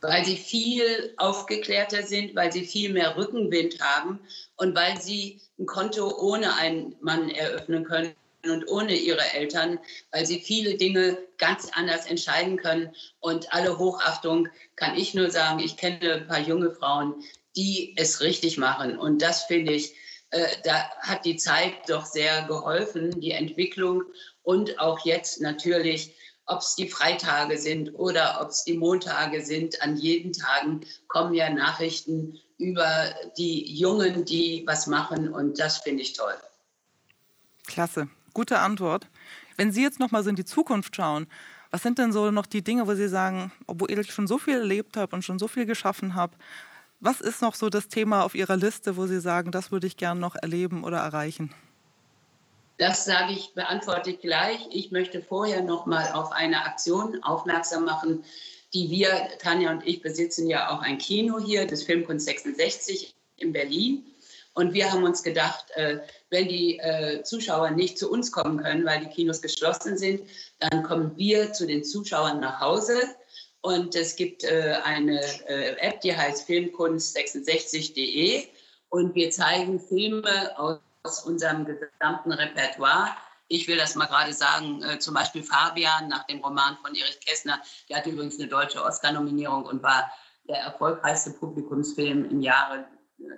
weil 0.01 0.23
sie 0.23 0.37
viel 0.37 1.13
aufgeklärter 1.17 2.03
sind, 2.03 2.35
weil 2.35 2.51
sie 2.51 2.63
viel 2.63 2.93
mehr 2.93 3.17
Rückenwind 3.17 3.79
haben 3.81 4.19
und 4.55 4.75
weil 4.75 5.01
sie 5.01 5.41
ein 5.57 5.65
Konto 5.65 6.15
ohne 6.19 6.55
einen 6.55 6.95
Mann 7.01 7.29
eröffnen 7.29 7.85
können 7.85 8.13
und 8.43 8.67
ohne 8.67 8.93
ihre 8.93 9.33
Eltern, 9.33 9.79
weil 10.11 10.25
sie 10.25 10.39
viele 10.39 10.75
Dinge 10.75 11.17
ganz 11.37 11.69
anders 11.73 12.05
entscheiden 12.05 12.57
können. 12.57 12.93
Und 13.19 13.51
alle 13.53 13.77
Hochachtung 13.77 14.47
kann 14.75 14.95
ich 14.95 15.13
nur 15.15 15.31
sagen, 15.31 15.59
ich 15.59 15.77
kenne 15.77 16.13
ein 16.13 16.27
paar 16.27 16.39
junge 16.39 16.71
Frauen, 16.71 17.15
die 17.55 17.93
es 17.97 18.21
richtig 18.21 18.57
machen. 18.57 18.97
Und 18.99 19.21
das 19.21 19.45
finde 19.45 19.73
ich, 19.73 19.93
äh, 20.31 20.47
da 20.63 20.89
hat 20.99 21.25
die 21.25 21.37
Zeit 21.37 21.73
doch 21.87 22.05
sehr 22.05 22.43
geholfen, 22.43 23.19
die 23.19 23.31
Entwicklung 23.31 24.03
und 24.43 24.79
auch 24.79 25.05
jetzt 25.05 25.41
natürlich 25.41 26.15
ob 26.47 26.59
es 26.59 26.75
die 26.75 26.87
Freitage 26.87 27.57
sind 27.57 27.93
oder 27.95 28.39
ob 28.41 28.49
es 28.49 28.63
die 28.63 28.77
Montage 28.77 29.43
sind, 29.43 29.81
an 29.81 29.97
jeden 29.97 30.33
Tagen 30.33 30.81
kommen 31.07 31.33
ja 31.33 31.49
Nachrichten 31.49 32.39
über 32.57 33.13
die 33.37 33.73
Jungen, 33.73 34.25
die 34.25 34.63
was 34.65 34.87
machen 34.87 35.29
und 35.33 35.59
das 35.59 35.79
finde 35.79 36.03
ich 36.03 36.13
toll. 36.13 36.35
Klasse, 37.65 38.07
gute 38.33 38.59
Antwort. 38.59 39.07
Wenn 39.57 39.71
Sie 39.71 39.81
jetzt 39.81 39.99
noch 39.99 40.11
mal 40.11 40.23
so 40.23 40.29
in 40.29 40.35
die 40.35 40.45
Zukunft 40.45 40.95
schauen, 40.95 41.27
was 41.71 41.81
sind 41.81 41.97
denn 41.97 42.13
so 42.13 42.29
noch 42.31 42.45
die 42.45 42.63
Dinge, 42.63 42.87
wo 42.87 42.93
Sie 42.93 43.09
sagen, 43.09 43.51
obwohl 43.67 43.91
ich 43.91 44.11
schon 44.11 44.27
so 44.27 44.37
viel 44.37 44.55
erlebt 44.55 44.97
habe 44.97 45.15
und 45.15 45.23
schon 45.23 45.39
so 45.39 45.47
viel 45.47 45.65
geschaffen 45.65 46.13
habe, 46.13 46.37
was 46.99 47.21
ist 47.21 47.41
noch 47.41 47.55
so 47.55 47.69
das 47.69 47.87
Thema 47.87 48.23
auf 48.23 48.35
Ihrer 48.35 48.57
Liste, 48.57 48.97
wo 48.97 49.05
Sie 49.05 49.19
sagen, 49.19 49.51
das 49.51 49.71
würde 49.71 49.87
ich 49.87 49.97
gerne 49.97 50.19
noch 50.19 50.35
erleben 50.35 50.83
oder 50.83 50.97
erreichen? 50.97 51.53
Das 52.77 53.05
sage 53.05 53.33
ich, 53.33 53.53
beantworte 53.53 54.11
ich 54.11 54.19
gleich. 54.19 54.59
Ich 54.71 54.91
möchte 54.91 55.21
vorher 55.21 55.61
noch 55.61 55.85
mal 55.85 56.11
auf 56.11 56.31
eine 56.31 56.65
Aktion 56.65 57.23
aufmerksam 57.23 57.85
machen, 57.85 58.25
die 58.73 58.89
wir, 58.89 59.29
Tanja 59.39 59.71
und 59.71 59.87
ich, 59.87 60.01
besitzen 60.01 60.49
ja 60.49 60.69
auch 60.69 60.81
ein 60.81 60.97
Kino 60.97 61.39
hier, 61.39 61.65
das 61.65 61.83
Filmkunst 61.83 62.25
66 62.25 63.15
in 63.37 63.53
Berlin. 63.53 64.05
Und 64.53 64.73
wir 64.73 64.91
haben 64.91 65.03
uns 65.03 65.23
gedacht, 65.23 65.65
äh, 65.75 65.99
wenn 66.29 66.47
die 66.47 66.79
äh, 66.79 67.23
Zuschauer 67.23 67.71
nicht 67.71 67.97
zu 67.97 68.09
uns 68.09 68.31
kommen 68.31 68.57
können, 68.57 68.85
weil 68.85 69.01
die 69.01 69.09
Kinos 69.09 69.41
geschlossen 69.41 69.97
sind, 69.97 70.21
dann 70.59 70.83
kommen 70.83 71.11
wir 71.17 71.53
zu 71.53 71.67
den 71.67 71.83
Zuschauern 71.83 72.39
nach 72.39 72.59
Hause. 72.59 72.97
Und 73.65 73.95
es 73.95 74.15
gibt 74.15 74.43
äh, 74.43 74.77
eine 74.83 75.19
App, 75.47 76.01
die 76.01 76.15
heißt 76.15 76.47
filmkunst66.de. 76.47 78.47
Und 78.89 79.15
wir 79.15 79.31
zeigen 79.31 79.79
Filme 79.79 80.51
aus 80.55 81.23
unserem 81.25 81.65
gesamten 81.65 82.31
Repertoire. 82.31 83.09
Ich 83.47 83.67
will 83.67 83.77
das 83.77 83.95
mal 83.95 84.05
gerade 84.05 84.33
sagen, 84.33 84.83
äh, 84.83 84.99
zum 84.99 85.15
Beispiel 85.15 85.41
Fabian 85.41 86.09
nach 86.09 86.27
dem 86.27 86.43
Roman 86.43 86.77
von 86.77 86.93
Erich 86.93 87.19
Kästner, 87.21 87.59
der 87.89 87.97
hatte 87.97 88.11
übrigens 88.11 88.39
eine 88.39 88.47
deutsche 88.47 88.83
Oscar-Nominierung 88.83 89.65
und 89.65 89.81
war 89.81 90.11
der 90.47 90.57
erfolgreichste 90.57 91.31
Publikumsfilm 91.31 92.29
im 92.29 92.41
Jahre 92.41 92.85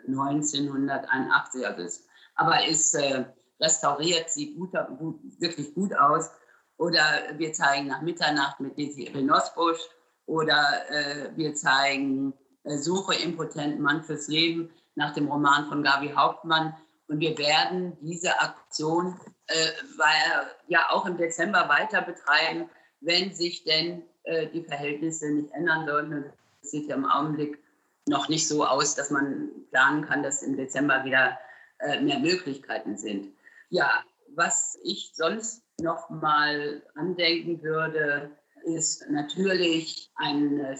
1981. 0.09 1.65
Also 1.65 1.83
ist, 1.83 2.05
aber 2.35 2.67
ist 2.67 2.93
äh, 2.95 3.23
restauriert, 3.61 4.29
sieht 4.29 4.57
gut, 4.57 4.73
gut, 4.99 5.21
wirklich 5.39 5.73
gut 5.73 5.95
aus. 5.95 6.31
Oder 6.75 7.01
wir 7.37 7.53
zeigen 7.53 7.87
nach 7.87 8.01
Mitternacht 8.01 8.59
mit 8.59 8.77
Desi 8.77 9.07
Renosbusch 9.07 9.79
oder 10.27 10.83
äh, 10.89 11.29
wir 11.35 11.55
zeigen 11.55 12.33
äh, 12.63 12.77
Suche 12.77 13.15
impotenten 13.15 13.81
Mann 13.81 14.03
fürs 14.03 14.27
Leben 14.27 14.69
nach 14.95 15.13
dem 15.13 15.27
Roman 15.27 15.65
von 15.67 15.83
Gavi 15.83 16.13
Hauptmann. 16.15 16.75
Und 17.07 17.19
wir 17.19 17.37
werden 17.37 17.97
diese 18.01 18.39
Aktion 18.39 19.19
äh, 19.47 19.53
weil, 19.97 20.47
ja 20.67 20.89
auch 20.89 21.05
im 21.05 21.17
Dezember 21.17 21.69
weiter 21.69 22.01
betreiben, 22.01 22.69
wenn 22.99 23.33
sich 23.33 23.63
denn 23.63 24.03
äh, 24.23 24.47
die 24.47 24.63
Verhältnisse 24.63 25.31
nicht 25.31 25.51
ändern 25.53 25.87
sollten. 25.87 26.25
Es 26.61 26.71
sieht 26.71 26.87
ja 26.89 26.95
im 26.95 27.05
Augenblick 27.05 27.63
noch 28.07 28.27
nicht 28.29 28.47
so 28.47 28.65
aus, 28.65 28.95
dass 28.95 29.09
man 29.09 29.49
planen 29.71 30.05
kann, 30.05 30.23
dass 30.23 30.43
im 30.43 30.57
Dezember 30.57 31.05
wieder 31.05 31.37
äh, 31.79 32.01
mehr 32.01 32.19
Möglichkeiten 32.19 32.97
sind. 32.97 33.33
Ja, 33.69 34.03
was 34.35 34.77
ich 34.83 35.11
sonst 35.13 35.63
noch 35.79 36.09
mal 36.09 36.81
andenken 36.95 37.61
würde, 37.61 38.31
ist 38.67 39.09
natürlich 39.09 40.11
ein 40.15 40.59
äh, 40.59 40.77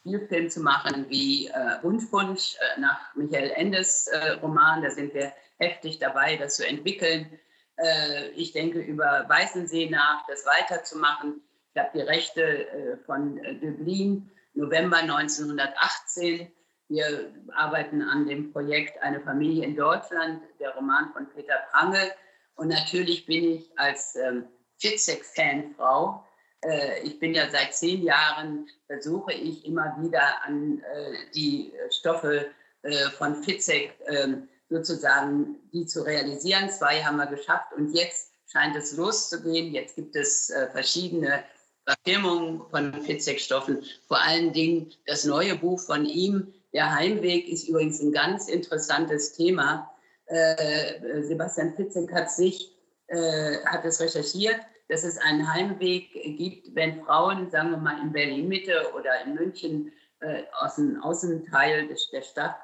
Spielfilm 0.00 0.50
zu 0.50 0.60
machen 0.60 1.06
wie 1.08 1.48
äh, 1.48 1.50
äh, 1.50 2.80
nach 2.80 3.14
Michael 3.14 3.50
Endes 3.56 4.06
äh, 4.08 4.32
Roman. 4.42 4.82
Da 4.82 4.90
sind 4.90 5.14
wir 5.14 5.32
heftig 5.58 5.98
dabei, 5.98 6.36
das 6.36 6.56
zu 6.56 6.66
entwickeln. 6.66 7.38
Äh, 7.76 8.28
ich 8.30 8.52
denke 8.52 8.80
über 8.80 9.24
Weißensee 9.28 9.90
nach, 9.90 10.26
das 10.28 10.46
weiterzumachen. 10.46 11.40
Ich 11.74 11.80
habe 11.80 11.90
die 11.94 12.02
Rechte 12.02 12.68
äh, 12.68 12.96
von 13.04 13.36
Dublin, 13.60 14.30
November 14.54 14.98
1918. 14.98 16.52
Wir 16.88 17.32
arbeiten 17.56 18.02
an 18.02 18.26
dem 18.28 18.52
Projekt 18.52 19.02
Eine 19.02 19.20
Familie 19.20 19.64
in 19.64 19.74
Deutschland, 19.74 20.42
der 20.60 20.74
Roman 20.74 21.12
von 21.12 21.28
Peter 21.30 21.60
Prange. 21.72 22.12
Und 22.56 22.68
natürlich 22.68 23.26
bin 23.26 23.44
ich 23.44 23.70
als 23.76 24.14
ähm, 24.16 24.44
Fitzek-Fanfrau, 24.78 26.24
äh, 26.64 27.00
ich 27.02 27.18
bin 27.18 27.34
ja 27.34 27.50
seit 27.50 27.74
zehn 27.74 28.02
Jahren, 28.02 28.68
versuche 28.86 29.32
ich 29.32 29.64
immer 29.66 29.96
wieder 30.00 30.44
an 30.44 30.80
äh, 30.80 31.12
die 31.34 31.72
Stoffe 31.90 32.46
äh, 32.82 33.10
von 33.10 33.42
Fitzek 33.42 33.94
ähm, 34.06 34.48
sozusagen 34.68 35.56
die 35.72 35.86
zu 35.86 36.02
realisieren. 36.02 36.70
Zwei 36.70 37.02
haben 37.02 37.16
wir 37.16 37.26
geschafft 37.26 37.72
und 37.76 37.94
jetzt 37.94 38.32
scheint 38.46 38.76
es 38.76 38.96
loszugehen. 38.96 39.72
Jetzt 39.74 39.96
gibt 39.96 40.16
es 40.16 40.50
äh, 40.50 40.68
verschiedene 40.70 41.44
Verfilmungen 41.86 42.62
von 42.70 43.02
Fitzek-Stoffen. 43.02 43.84
Vor 44.08 44.20
allen 44.20 44.52
Dingen 44.52 44.92
das 45.06 45.24
neue 45.24 45.56
Buch 45.56 45.80
von 45.80 46.06
ihm, 46.06 46.52
Der 46.72 46.92
Heimweg, 46.92 47.48
ist 47.48 47.68
übrigens 47.68 48.00
ein 48.00 48.10
ganz 48.10 48.48
interessantes 48.48 49.32
Thema. 49.32 49.90
Äh, 50.26 51.22
Sebastian 51.22 51.74
Fitzek 51.74 52.12
hat 52.12 52.30
sich, 52.30 52.74
äh, 53.06 53.58
hat 53.64 53.84
es 53.84 54.00
recherchiert, 54.00 54.56
dass 54.88 55.04
es 55.04 55.18
einen 55.18 55.52
Heimweg 55.52 56.12
gibt, 56.12 56.74
wenn 56.74 57.02
Frauen, 57.04 57.50
sagen 57.50 57.70
wir 57.70 57.78
mal 57.78 58.00
in 58.00 58.12
Berlin-Mitte 58.12 58.92
oder 58.94 59.22
in 59.24 59.34
München 59.34 59.92
äh, 60.20 60.42
aus 60.60 60.76
dem 60.76 61.02
Außenteil 61.02 61.88
des, 61.88 62.10
der 62.10 62.22
Stadt 62.22 62.56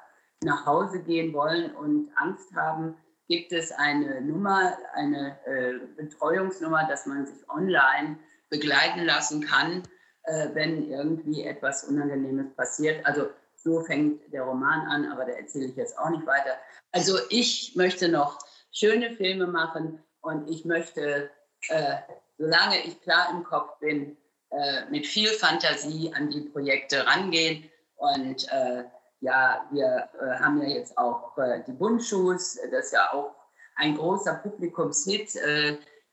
nach 0.42 0.66
Hause 0.66 1.02
gehen 1.02 1.32
wollen 1.32 1.74
und 1.74 2.10
Angst 2.16 2.54
haben, 2.54 2.96
gibt 3.28 3.52
es 3.52 3.70
eine 3.72 4.20
Nummer, 4.20 4.76
eine 4.94 5.38
äh, 5.46 5.74
Betreuungsnummer, 5.96 6.86
dass 6.88 7.06
man 7.06 7.26
sich 7.26 7.48
online 7.48 8.18
begleiten 8.48 9.04
lassen 9.04 9.42
kann, 9.42 9.82
äh, 10.24 10.48
wenn 10.54 10.90
irgendwie 10.90 11.44
etwas 11.44 11.84
Unangenehmes 11.84 12.52
passiert. 12.54 13.06
Also 13.06 13.28
so 13.54 13.82
fängt 13.82 14.32
der 14.32 14.42
Roman 14.42 14.86
an, 14.88 15.12
aber 15.12 15.24
da 15.24 15.32
erzähle 15.32 15.66
ich 15.66 15.76
jetzt 15.76 15.98
auch 15.98 16.10
nicht 16.10 16.26
weiter. 16.26 16.56
Also 16.92 17.18
ich 17.28 17.74
möchte 17.76 18.08
noch 18.08 18.38
schöne 18.72 19.12
Filme 19.12 19.46
machen 19.46 20.02
und 20.22 20.48
ich 20.48 20.64
möchte, 20.64 21.30
äh, 21.68 21.96
solange 22.38 22.78
ich 22.84 23.00
klar 23.02 23.28
im 23.30 23.44
Kopf 23.44 23.78
bin, 23.78 24.16
äh, 24.50 24.84
mit 24.90 25.06
viel 25.06 25.28
Fantasie 25.28 26.12
an 26.14 26.30
die 26.30 26.40
Projekte 26.40 27.06
rangehen 27.06 27.70
und 27.96 28.50
äh, 28.50 28.84
ja, 29.20 29.66
wir 29.70 30.08
äh, 30.20 30.38
haben 30.38 30.62
ja 30.62 30.68
jetzt 30.68 30.96
auch 30.96 31.36
äh, 31.38 31.62
die 31.66 31.72
Bundschuhs, 31.72 32.58
das 32.70 32.86
ist 32.86 32.92
ja 32.92 33.12
auch 33.12 33.34
ein 33.76 33.96
großer 33.96 34.34
Publikumshit. 34.34 35.38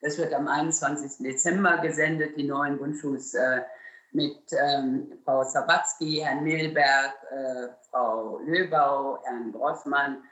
Das 0.02 0.18
wird 0.18 0.34
am 0.34 0.48
21. 0.48 1.18
Dezember 1.26 1.80
gesendet, 1.80 2.38
die 2.38 2.44
neuen 2.44 2.78
Bundschuhs 2.78 3.34
mit 4.12 4.40
ähm, 4.52 5.20
Frau 5.24 5.44
Sawatzki, 5.44 6.22
Herrn 6.24 6.44
Milberg, 6.44 7.14
äh, 7.32 7.68
Frau 7.90 8.40
Löbau, 8.46 9.20
Herrn 9.24 9.52
Grossmann, 9.52 10.24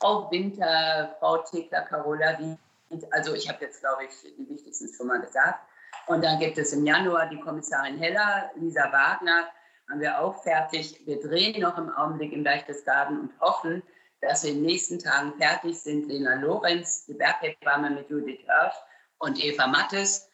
Frau 0.00 0.30
Winter, 0.30 1.16
Frau 1.18 1.38
Thekla, 1.38 1.82
Carola. 1.82 2.38
Also 3.10 3.34
ich 3.34 3.48
habe 3.48 3.64
jetzt, 3.64 3.80
glaube 3.80 4.04
ich, 4.04 4.34
die 4.36 4.48
wichtigsten 4.48 4.88
schon 4.92 5.08
mal 5.08 5.20
gesagt. 5.20 5.60
Und 6.06 6.24
dann 6.24 6.38
gibt 6.38 6.58
es 6.58 6.72
im 6.72 6.86
Januar 6.86 7.28
die 7.28 7.40
Kommissarin 7.40 7.98
Heller, 7.98 8.50
Lisa 8.56 8.90
Wagner, 8.92 9.48
haben 9.90 10.00
wir 10.00 10.20
auch 10.20 10.42
fertig. 10.42 11.00
Wir 11.06 11.20
drehen 11.20 11.60
noch 11.60 11.78
im 11.78 11.90
Augenblick 11.90 12.32
im 12.32 12.44
Berchtesgaden 12.44 13.20
und 13.20 13.40
hoffen, 13.40 13.82
dass 14.20 14.42
wir 14.42 14.50
in 14.50 14.58
den 14.58 14.66
nächsten 14.66 14.98
Tagen 14.98 15.34
fertig 15.38 15.80
sind. 15.80 16.06
Lena 16.06 16.34
Lorenz, 16.34 17.06
die 17.06 17.14
Berghebamme 17.14 17.90
mit 17.90 18.10
Judith 18.10 18.40
Hirsch 18.40 18.76
und 19.18 19.42
Eva 19.42 19.66
Mattes. 19.66 20.28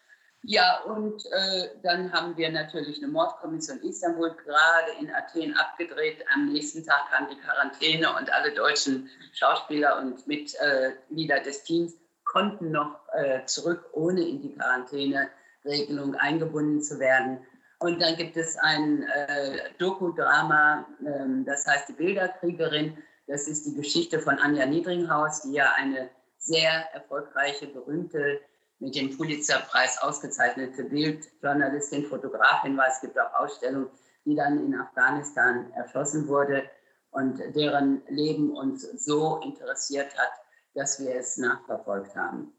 Ja, 0.46 0.80
und 0.82 1.24
äh, 1.24 1.68
dann 1.82 2.12
haben 2.12 2.36
wir 2.36 2.50
natürlich 2.52 2.98
eine 2.98 3.10
Mordkommission 3.10 3.80
Istanbul 3.82 4.34
gerade 4.44 4.92
in 5.00 5.10
Athen 5.10 5.56
abgedreht. 5.56 6.22
Am 6.34 6.52
nächsten 6.52 6.84
Tag 6.84 7.08
kam 7.10 7.28
die 7.30 7.36
Quarantäne 7.36 8.14
und 8.14 8.30
alle 8.30 8.52
deutschen 8.52 9.08
Schauspieler 9.32 9.98
und 9.98 10.26
Mitglieder 10.26 11.40
des 11.40 11.64
Teams 11.64 11.94
konnten 12.34 12.72
noch 12.72 12.98
äh, 13.14 13.44
zurück, 13.46 13.86
ohne 13.92 14.20
in 14.20 14.42
die 14.42 14.54
Quarantäneregelung 14.56 16.16
eingebunden 16.16 16.82
zu 16.82 16.98
werden. 16.98 17.38
Und 17.78 18.02
dann 18.02 18.16
gibt 18.16 18.36
es 18.36 18.56
ein 18.58 19.04
äh, 19.04 19.58
Dokudrama, 19.78 20.84
äh, 21.04 21.44
das 21.46 21.64
heißt 21.64 21.88
Die 21.88 21.92
Bilderkriegerin. 21.92 22.98
Das 23.28 23.46
ist 23.46 23.66
die 23.66 23.74
Geschichte 23.74 24.18
von 24.18 24.38
Anja 24.38 24.66
Niedringhaus, 24.66 25.42
die 25.42 25.52
ja 25.52 25.72
eine 25.76 26.10
sehr 26.38 26.92
erfolgreiche, 26.92 27.68
berühmte, 27.68 28.40
mit 28.80 28.96
dem 28.96 29.16
Pulitzerpreis 29.16 30.02
ausgezeichnete 30.02 30.84
Bildjournalistin, 30.84 32.04
Fotografin 32.06 32.76
war. 32.76 32.88
Es 32.88 33.00
gibt 33.00 33.18
auch 33.18 33.32
Ausstellungen, 33.34 33.88
die 34.24 34.34
dann 34.34 34.58
in 34.58 34.74
Afghanistan 34.74 35.72
erschossen 35.74 36.26
wurde 36.26 36.64
und 37.12 37.38
deren 37.54 38.02
Leben 38.08 38.50
uns 38.56 38.82
so 39.04 39.40
interessiert 39.44 40.18
hat, 40.18 40.43
dass 40.74 41.00
wir 41.00 41.14
es 41.14 41.36
nachverfolgt 41.36 42.16
haben. 42.16 42.52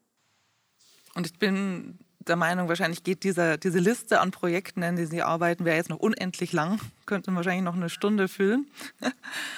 Und 1.14 1.28
ich 1.28 1.38
bin 1.38 2.00
der 2.20 2.36
Meinung, 2.36 2.68
wahrscheinlich 2.68 3.04
geht 3.04 3.24
diese, 3.24 3.58
diese 3.58 3.80
Liste 3.80 4.20
an 4.20 4.32
Projekten, 4.32 4.82
in 4.82 4.96
denen 4.96 5.08
Sie 5.08 5.22
arbeiten, 5.22 5.66
wäre 5.66 5.78
jetzt 5.78 5.90
noch 5.90 6.00
unendlich 6.00 6.54
lang, 6.54 6.80
könnte 7.06 7.34
wahrscheinlich 7.36 7.64
noch 7.64 7.76
eine 7.76 7.90
Stunde 7.90 8.28
füllen. 8.28 8.68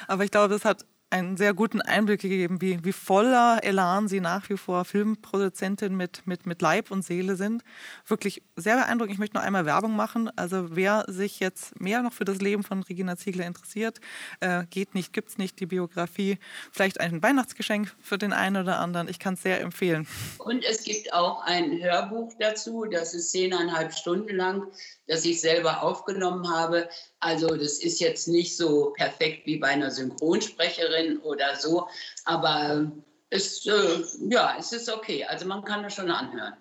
Aber 0.07 0.23
ich 0.23 0.31
glaube, 0.31 0.55
es 0.55 0.65
hat 0.65 0.85
einen 1.09 1.37
sehr 1.37 1.53
guten 1.53 1.81
Einblick 1.81 2.21
gegeben, 2.21 2.61
wie, 2.61 2.83
wie 2.83 2.91
voller 2.91 3.63
Elan 3.63 4.07
Sie 4.07 4.19
nach 4.19 4.49
wie 4.49 4.57
vor 4.57 4.83
Filmproduzentin 4.83 5.95
mit, 5.95 6.27
mit, 6.27 6.45
mit 6.45 6.61
Leib 6.61 6.91
und 6.91 7.03
Seele 7.03 7.35
sind. 7.35 7.63
Wirklich 8.05 8.43
sehr 8.55 8.75
beeindruckend. 8.75 9.13
Ich 9.13 9.19
möchte 9.19 9.37
noch 9.37 9.43
einmal 9.43 9.65
Werbung 9.65 9.95
machen. 9.95 10.29
Also 10.35 10.75
wer 10.75 11.05
sich 11.07 11.39
jetzt 11.39 11.79
mehr 11.79 12.01
noch 12.01 12.11
für 12.11 12.25
das 12.25 12.39
Leben 12.39 12.63
von 12.63 12.83
Regina 12.83 13.15
Ziegler 13.15 13.45
interessiert, 13.45 14.01
äh, 14.41 14.65
geht 14.69 14.95
nicht, 14.95 15.13
gibt 15.13 15.29
es 15.29 15.37
nicht 15.37 15.59
die 15.59 15.65
Biografie. 15.65 16.39
Vielleicht 16.71 16.99
ein 16.99 17.23
Weihnachtsgeschenk 17.23 17.95
für 18.01 18.17
den 18.17 18.33
einen 18.33 18.63
oder 18.63 18.79
anderen. 18.79 19.07
Ich 19.07 19.19
kann 19.19 19.35
es 19.35 19.43
sehr 19.43 19.61
empfehlen. 19.61 20.07
Und 20.39 20.63
es 20.65 20.83
gibt 20.83 21.13
auch 21.13 21.41
ein 21.45 21.81
Hörbuch 21.81 22.33
dazu, 22.37 22.85
das 22.85 23.13
ist 23.13 23.31
zehneinhalb 23.31 23.93
Stunden 23.93 24.35
lang 24.35 24.67
das 25.07 25.25
ich 25.25 25.41
selber 25.41 25.81
aufgenommen 25.81 26.49
habe. 26.49 26.89
Also 27.19 27.47
das 27.47 27.79
ist 27.79 27.99
jetzt 27.99 28.27
nicht 28.27 28.55
so 28.55 28.93
perfekt 28.93 29.45
wie 29.45 29.57
bei 29.57 29.69
einer 29.69 29.89
Synchronsprecherin 29.89 31.17
oder 31.19 31.55
so, 31.55 31.87
aber 32.25 32.91
es, 33.29 33.65
äh, 33.65 34.03
ja, 34.29 34.55
es 34.59 34.71
ist 34.71 34.89
okay. 34.89 35.25
Also 35.25 35.45
man 35.45 35.63
kann 35.63 35.83
das 35.83 35.95
schon 35.95 36.11
anhören. 36.11 36.53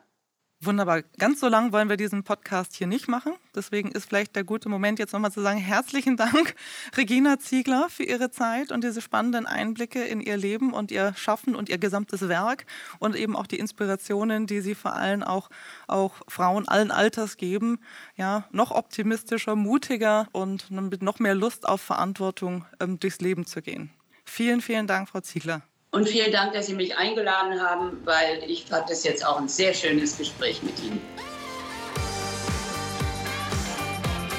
Wunderbar. 0.63 1.03
Ganz 1.19 1.41
so 1.41 1.49
lang 1.49 1.73
wollen 1.73 1.91
wir 1.91 1.99
diesen 1.99 2.25
Podcast 2.25 2.75
hier 2.75 2.87
nicht 2.87 3.09
machen. 3.09 3.35
Deswegen 3.55 3.93
ist 3.93 4.07
vielleicht 4.09 4.35
der 4.37 4.43
gute 4.43 4.71
Moment, 4.71 4.99
jetzt 4.99 5.13
nochmal 5.13 5.31
zu 5.31 5.43
sagen, 5.43 5.59
herzlichen 5.59 6.17
Dank, 6.17 6.55
Regina 6.97 7.39
Ziegler, 7.39 7.89
für 7.91 8.05
Ihre 8.05 8.31
Zeit 8.31 8.73
und 8.73 8.83
diese 8.83 9.03
spannenden 9.03 9.47
Einblicke 9.47 10.03
in 10.03 10.23
Ihr 10.23 10.39
Leben 10.39 10.73
und 10.73 10.91
Ihr 10.91 11.13
Schaffen 11.15 11.55
und 11.55 11.69
Ihr 11.69 11.77
gesamtes 11.77 12.29
Werk 12.29 12.65
und 12.99 13.17
eben 13.17 13.37
auch 13.37 13.47
die 13.47 13.59
Inspirationen, 13.59 14.47
die 14.47 14.63
Sie 14.63 14.75
vor 14.75 14.95
allem 14.95 15.23
auch, 15.23 15.51
auch 15.89 16.15
Frauen 16.27 16.67
allen 16.67 16.91
Alters 16.91 17.37
geben, 17.37 17.79
ja, 18.17 18.45
noch 18.51 18.71
optimistischer, 18.71 19.57
mutiger 19.57 20.27
und 20.33 20.71
mit 20.71 21.03
noch 21.03 21.19
mehr 21.19 21.35
Lust 21.35 21.69
auf 21.69 21.83
Verantwortung 21.83 22.65
ähm, 22.81 22.99
durchs 22.99 23.21
Leben 23.21 23.45
zu 23.45 23.61
gehen. 23.61 23.91
Vielen, 24.25 24.63
vielen 24.63 24.87
Dank, 24.87 25.11
Frau 25.11 25.21
Ziegler. 25.21 25.63
Und 25.97 26.07
vielen 26.07 26.31
Dank, 26.31 26.53
dass 26.53 26.67
Sie 26.67 26.75
mich 26.75 26.95
eingeladen 26.99 27.59
haben, 27.59 28.03
weil 28.05 28.43
ich 28.47 28.67
fand 28.67 28.91
es 28.91 29.03
jetzt 29.03 29.25
auch 29.25 29.41
ein 29.41 29.49
sehr 29.49 29.73
schönes 29.73 30.19
Gespräch 30.19 30.63
mit 30.63 30.79
Ihnen. 30.81 31.01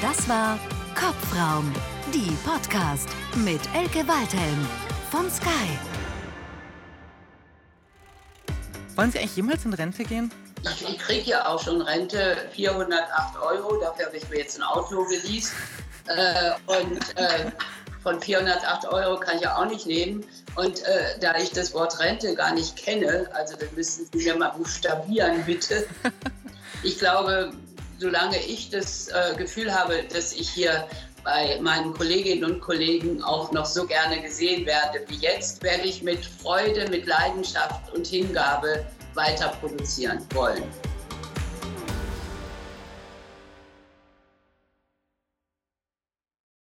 Das 0.00 0.28
war 0.28 0.56
Kopfraum, 0.94 1.74
die 2.14 2.30
Podcast 2.48 3.08
mit 3.38 3.58
Elke 3.74 4.06
Waldhelm 4.06 4.68
von 5.10 5.28
Sky. 5.28 5.48
Wollen 8.94 9.10
Sie 9.10 9.18
eigentlich 9.18 9.34
jemals 9.34 9.64
in 9.64 9.74
Rente 9.74 10.04
gehen? 10.04 10.30
Ich 10.62 10.98
kriege 11.00 11.28
ja 11.28 11.48
auch 11.48 11.60
schon 11.60 11.82
Rente, 11.82 12.36
408 12.52 13.36
Euro. 13.36 13.80
Dafür 13.80 14.06
habe 14.06 14.16
ich 14.16 14.28
mir 14.28 14.38
jetzt 14.38 14.56
ein 14.60 14.62
Auto 14.62 15.04
geleast. 15.06 15.54
Äh, 16.06 16.52
und 16.66 17.16
äh, 17.16 17.50
von 18.02 18.20
408 18.20 18.86
Euro 18.86 19.18
kann 19.18 19.36
ich 19.36 19.42
ja 19.42 19.56
auch 19.56 19.66
nicht 19.66 19.86
leben. 19.86 20.24
Und 20.56 20.82
äh, 20.84 21.18
da 21.20 21.36
ich 21.36 21.50
das 21.50 21.74
Wort 21.74 21.98
Rente 22.00 22.34
gar 22.34 22.54
nicht 22.54 22.76
kenne, 22.76 23.28
also 23.32 23.56
dann 23.56 23.68
müssen 23.74 24.06
Sie 24.12 24.24
mir 24.24 24.36
mal 24.36 24.50
buchstabieren, 24.50 25.44
bitte. 25.44 25.86
Ich 26.84 27.00
glaube, 27.00 27.50
solange 27.98 28.40
ich 28.40 28.70
das 28.70 29.08
äh, 29.08 29.34
Gefühl 29.36 29.74
habe, 29.74 30.04
dass 30.12 30.32
ich 30.32 30.48
hier 30.48 30.86
bei 31.24 31.58
meinen 31.60 31.92
Kolleginnen 31.92 32.44
und 32.44 32.60
Kollegen 32.60 33.22
auch 33.22 33.50
noch 33.50 33.66
so 33.66 33.84
gerne 33.84 34.22
gesehen 34.22 34.64
werde 34.64 35.00
wie 35.08 35.16
jetzt, 35.16 35.62
werde 35.62 35.82
ich 35.88 36.02
mit 36.02 36.24
Freude, 36.24 36.88
mit 36.88 37.06
Leidenschaft 37.06 37.92
und 37.92 38.06
Hingabe 38.06 38.86
weiter 39.14 39.48
produzieren 39.60 40.24
wollen. 40.34 40.62